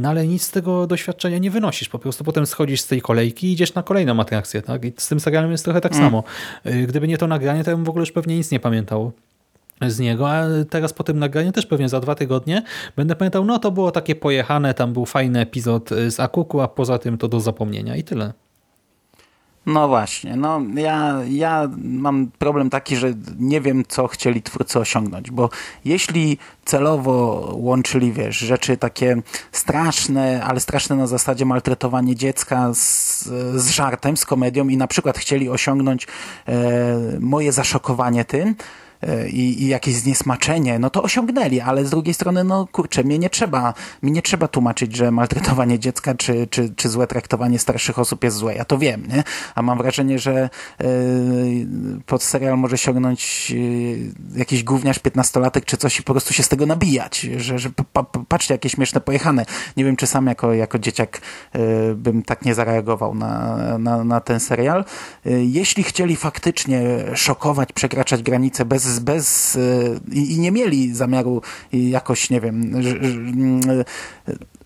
[0.00, 3.46] no ale nic z tego doświadczenia nie wynosisz, po prostu potem schodzisz z tej kolejki
[3.46, 4.84] i idziesz na kolejną atrakcję, tak?
[4.84, 6.04] I z tym serialem jest trochę tak mm.
[6.04, 6.24] samo.
[6.88, 9.12] Gdyby nie to nagranie, to ja bym w ogóle już pewnie nic nie pamiętał
[9.90, 12.62] z niego, a teraz po tym nagraniu też pewnie za dwa tygodnie
[12.96, 16.98] będę pamiętał, no to było takie pojechane, tam był fajny epizod z Akuku, a poza
[16.98, 18.32] tym to do zapomnienia i tyle.
[19.66, 25.30] No właśnie, no ja, ja mam problem taki, że nie wiem, co chcieli twórcy osiągnąć,
[25.30, 25.50] bo
[25.84, 29.22] jeśli celowo łączyli, wiesz, rzeczy takie
[29.52, 33.24] straszne, ale straszne na zasadzie maltretowanie dziecka z,
[33.54, 36.06] z żartem, z komedią i na przykład chcieli osiągnąć
[36.46, 36.56] e,
[37.20, 38.54] moje zaszokowanie tym,
[39.28, 43.30] i, i jakieś zniesmaczenie, no to osiągnęli, ale z drugiej strony, no kurczę, mnie nie
[43.30, 48.24] trzeba, mi nie trzeba tłumaczyć, że maltretowanie dziecka czy, czy, czy złe traktowanie starszych osób
[48.24, 48.54] jest złe.
[48.54, 49.24] Ja to wiem, nie?
[49.54, 50.50] A mam wrażenie, że
[50.80, 50.86] yy,
[52.06, 56.48] pod serial może sięgnąć yy, jakiś gówniarz, piętnastolatek czy coś i po prostu się z
[56.48, 59.46] tego nabijać, że, że pa, patrzcie, jakie śmieszne pojechane.
[59.76, 61.20] Nie wiem, czy sam jako, jako dzieciak
[61.54, 64.84] yy, bym tak nie zareagował na, na, na ten serial.
[65.24, 66.82] Jeśli chcieli faktycznie
[67.14, 69.58] szokować, przekraczać granice bez bez,
[70.12, 72.72] i, i nie mieli zamiaru jakoś, nie wiem,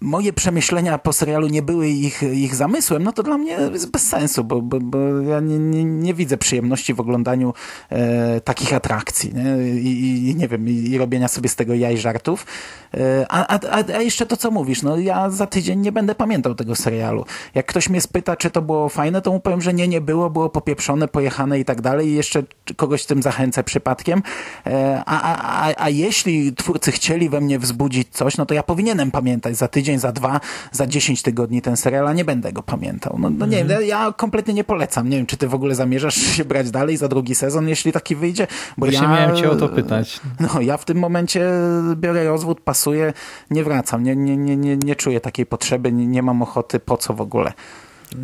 [0.00, 4.08] moje przemyślenia po serialu nie były ich, ich zamysłem, no to dla mnie jest bez
[4.08, 7.54] sensu, bo, bo, bo ja nie, nie, nie widzę przyjemności w oglądaniu
[7.90, 9.80] e, takich atrakcji nie?
[9.80, 12.46] I, I, nie wiem, i, i, robienia sobie z tego jaj żartów.
[12.94, 16.54] E, a, a, a jeszcze to, co mówisz, no ja za tydzień nie będę pamiętał
[16.54, 17.24] tego serialu.
[17.54, 20.30] Jak ktoś mnie spyta, czy to było fajne, to mu powiem, że nie, nie było,
[20.30, 22.42] było popieprzone, pojechane i tak dalej i jeszcze
[22.76, 24.22] kogoś tym zachęcę przypadkiem.
[24.66, 28.62] E, a, a, a, a jeśli twórcy chcieli we mnie wzbudzić coś, no to ja
[28.62, 30.40] powinienem pamiętać za tydzień tydzień, za dwa,
[30.72, 33.16] za dziesięć tygodni ten serial, a nie będę go pamiętał.
[33.18, 33.86] No, no nie wiem, mhm.
[33.86, 35.08] ja kompletnie nie polecam.
[35.08, 38.16] Nie wiem, czy ty w ogóle zamierzasz się brać dalej za drugi sezon, jeśli taki
[38.16, 38.46] wyjdzie?
[38.76, 40.20] Bo Właśnie ja miałem cię o to pytać.
[40.40, 41.50] No, ja w tym momencie
[41.94, 43.12] biorę rozwód, pasuję,
[43.50, 46.96] nie wracam, nie, nie, nie, nie, nie czuję takiej potrzeby, nie, nie mam ochoty, po
[46.96, 47.52] co w ogóle.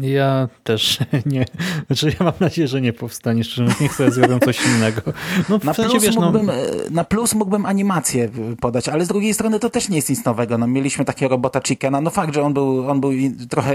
[0.00, 1.44] Ja też nie.
[1.86, 3.44] Znaczy ja mam nadzieję, że nie powstanie.
[3.44, 5.00] Szczerze mówiąc, niech sobie zrobią coś innego.
[5.48, 6.20] No, na, plus wiesz, no...
[6.20, 6.50] mógłbym,
[6.90, 8.28] na plus mógłbym animację
[8.60, 10.58] podać, ale z drugiej strony to też nie jest nic nowego.
[10.58, 12.00] No, mieliśmy takiego robota Chickena.
[12.00, 13.10] No fakt, że on był, on był
[13.50, 13.74] trochę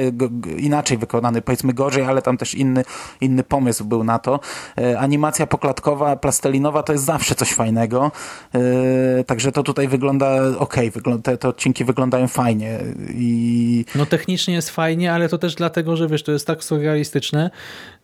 [0.57, 2.83] inaczej wykonany, powiedzmy gorzej, ale tam też inny,
[3.21, 4.39] inny pomysł był na to.
[4.77, 8.11] E, animacja poklatkowa, plastelinowa to jest zawsze coś fajnego.
[8.55, 10.75] E, także to tutaj wygląda ok,
[11.23, 12.79] te, te odcinki wyglądają fajnie.
[13.09, 13.85] I...
[13.95, 17.49] No technicznie jest fajnie, ale to też dlatego, że wiesz, to jest tak surrealistyczne,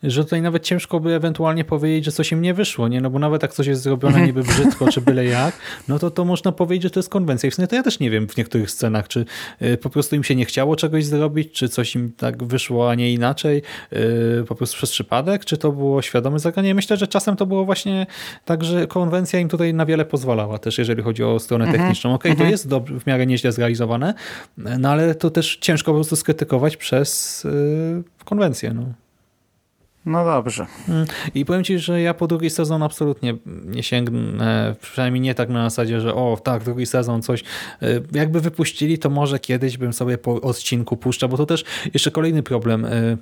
[0.04, 3.02] że tutaj nawet ciężko by ewentualnie powiedzieć, że coś im nie wyszło, nie?
[3.02, 6.26] No bo nawet jak coś jest zrobione niby brzydko, czy byle jak, no to to
[6.26, 7.48] można powiedzieć, że to jest konwencja.
[7.48, 9.26] I w sumie to ja też nie wiem w niektórych scenach, czy
[9.62, 12.96] y, po prostu im się nie chciało czegoś zrobić, czy coś im tak wyszło, a
[12.96, 13.62] nie inaczej,
[13.94, 16.76] y, po prostu przez przypadek, czy to było świadome zagranie.
[16.76, 18.06] Myślę, że czasem to było właśnie
[18.46, 22.14] tak, że konwencja im tutaj na wiele pozwalała też, jeżeli chodzi o stronę techniczną.
[22.14, 24.14] Okej, to jest dobrze, w miarę nieźle zrealizowane,
[24.58, 28.74] no ale to też ciężko po prostu skrytykować przez y, konwencję.
[28.74, 29.03] No.
[30.06, 30.66] No dobrze.
[30.90, 31.06] Mm.
[31.36, 33.36] I powiem Ci, że ja po drugi sezon absolutnie
[33.66, 37.42] nie sięgnę, przynajmniej nie tak na zasadzie, że o tak, drugi sezon, coś
[37.84, 42.12] y, jakby wypuścili, to może kiedyś bym sobie po odcinku puszczał, bo to też jeszcze
[42.12, 42.86] kolejny problem.
[42.86, 43.18] y,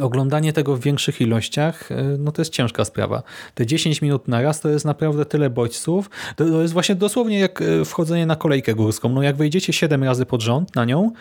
[0.00, 3.22] Oglądanie tego w większych ilościach, y, no to jest ciężka sprawa.
[3.54, 6.10] Te 10 minut na raz to jest naprawdę tyle bodźców.
[6.36, 9.08] To, jest właśnie dosłownie jak wchodzenie na kolejkę górską.
[9.08, 11.12] No jak wejdziecie 7 razy pod rząd na nią,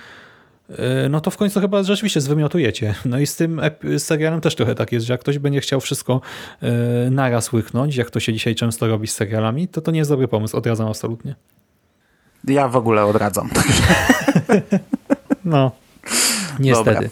[1.09, 2.95] no to w końcu chyba rzeczywiście zwymiotujecie.
[3.05, 3.61] No i z tym
[3.97, 6.21] serialem też trochę tak jest, że jak ktoś będzie chciał wszystko
[7.07, 10.11] y, naraz łyknąć, jak to się dzisiaj często robi z serialami, to to nie jest
[10.11, 11.35] dobry pomysł, odradzam absolutnie.
[12.47, 13.49] Ja w ogóle odradzam.
[15.45, 15.71] No,
[16.59, 17.09] niestety.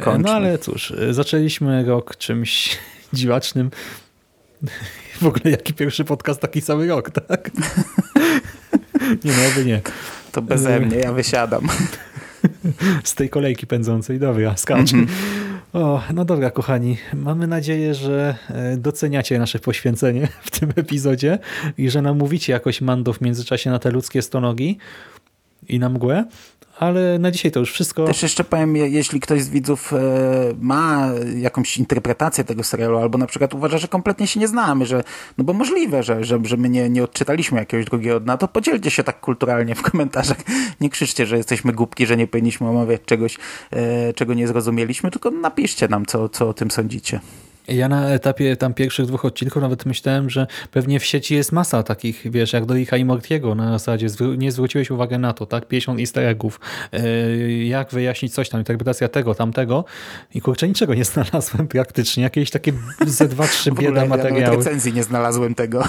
[0.00, 0.24] kończmy.
[0.24, 2.78] no ale cóż, zaczęliśmy rok czymś
[3.12, 3.70] dziwacznym.
[5.20, 7.50] W ogóle jaki pierwszy podcast, taki cały rok, tak?
[9.24, 9.80] Nie no, aby nie.
[10.32, 11.68] To beze mnie, ja wysiadam.
[13.04, 14.18] Z tej kolejki pędzącej.
[14.18, 14.90] Dobra, skacz.
[15.72, 16.96] O, no dobra, kochani.
[17.14, 21.38] Mamy nadzieję, że e, doceniacie nasze poświęcenie w tym epizodzie
[21.78, 24.78] i że namówicie jakoś Mando w międzyczasie na te ludzkie stonogi
[25.68, 26.24] i na mgłę.
[26.78, 28.04] Ale na dzisiaj to już wszystko.
[28.04, 29.98] Też jeszcze powiem, je- jeśli ktoś z widzów e,
[30.60, 35.04] ma jakąś interpretację tego serialu, albo na przykład uważa, że kompletnie się nie znamy, że,
[35.38, 38.90] no bo możliwe, że, że, że my nie, nie odczytaliśmy jakiegoś drugiego dna, to podzielcie
[38.90, 40.36] się tak kulturalnie w komentarzach.
[40.80, 43.38] Nie krzyczcie, że jesteśmy głupki, że nie powinniśmy omawiać czegoś,
[43.70, 47.20] e, czego nie zrozumieliśmy, tylko napiszcie nam, co, co o tym sądzicie.
[47.68, 51.82] Ja na etapie tam pierwszych dwóch odcinków nawet myślałem, że pewnie w sieci jest masa
[51.82, 54.06] takich, wiesz, jak do Ricka i Mortiego na zasadzie
[54.38, 55.68] nie zwróciłeś uwagi na to, tak?
[55.68, 56.60] 50 easter eggów.
[56.92, 59.84] Yy, jak wyjaśnić coś tam, interpretacja tego, tamtego
[60.34, 62.22] i kurczę, niczego nie znalazłem praktycznie.
[62.22, 62.72] Jakieś takie
[63.06, 64.56] ze dwa, trzy bieda ja materiały.
[64.56, 65.84] recenzji nie znalazłem tego.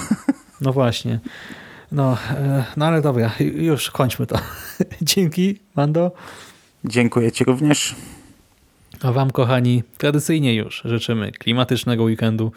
[0.60, 1.20] No właśnie.
[1.92, 4.38] No, e, no ale dobra, już kończmy to.
[5.02, 6.12] Dzięki, Mando.
[6.84, 7.94] Dziękuję ci również.
[9.02, 12.52] A Wam, kochani, tradycyjnie już życzymy klimatycznego weekendu,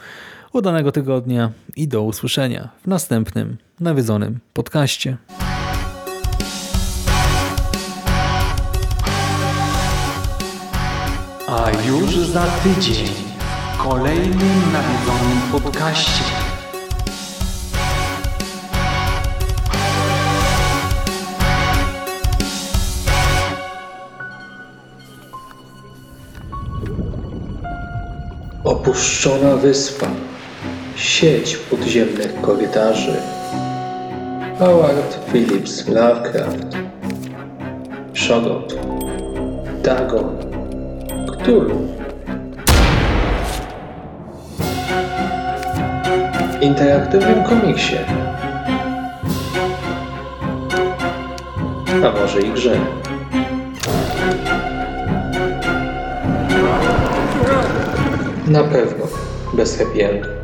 [0.54, 5.18] udanego tygodnia i do usłyszenia w następnym nawiedzonym podcaście.
[11.48, 13.08] A już za tydzień
[13.74, 16.49] w kolejnym nawiedzonym podcaście.
[28.70, 30.08] Opuszczona wyspa,
[30.96, 33.12] sieć podziemnych korytarzy.
[34.60, 36.78] Howard Phillips Lovecraft,
[38.14, 38.76] Shoggoth,
[39.84, 40.38] Dagon,
[41.32, 41.88] Cthulhu.
[46.62, 47.98] Interaktywnym komiksie.
[52.06, 52.80] A może i grze.
[58.50, 59.06] Na pewno
[59.54, 60.39] bez happy endu.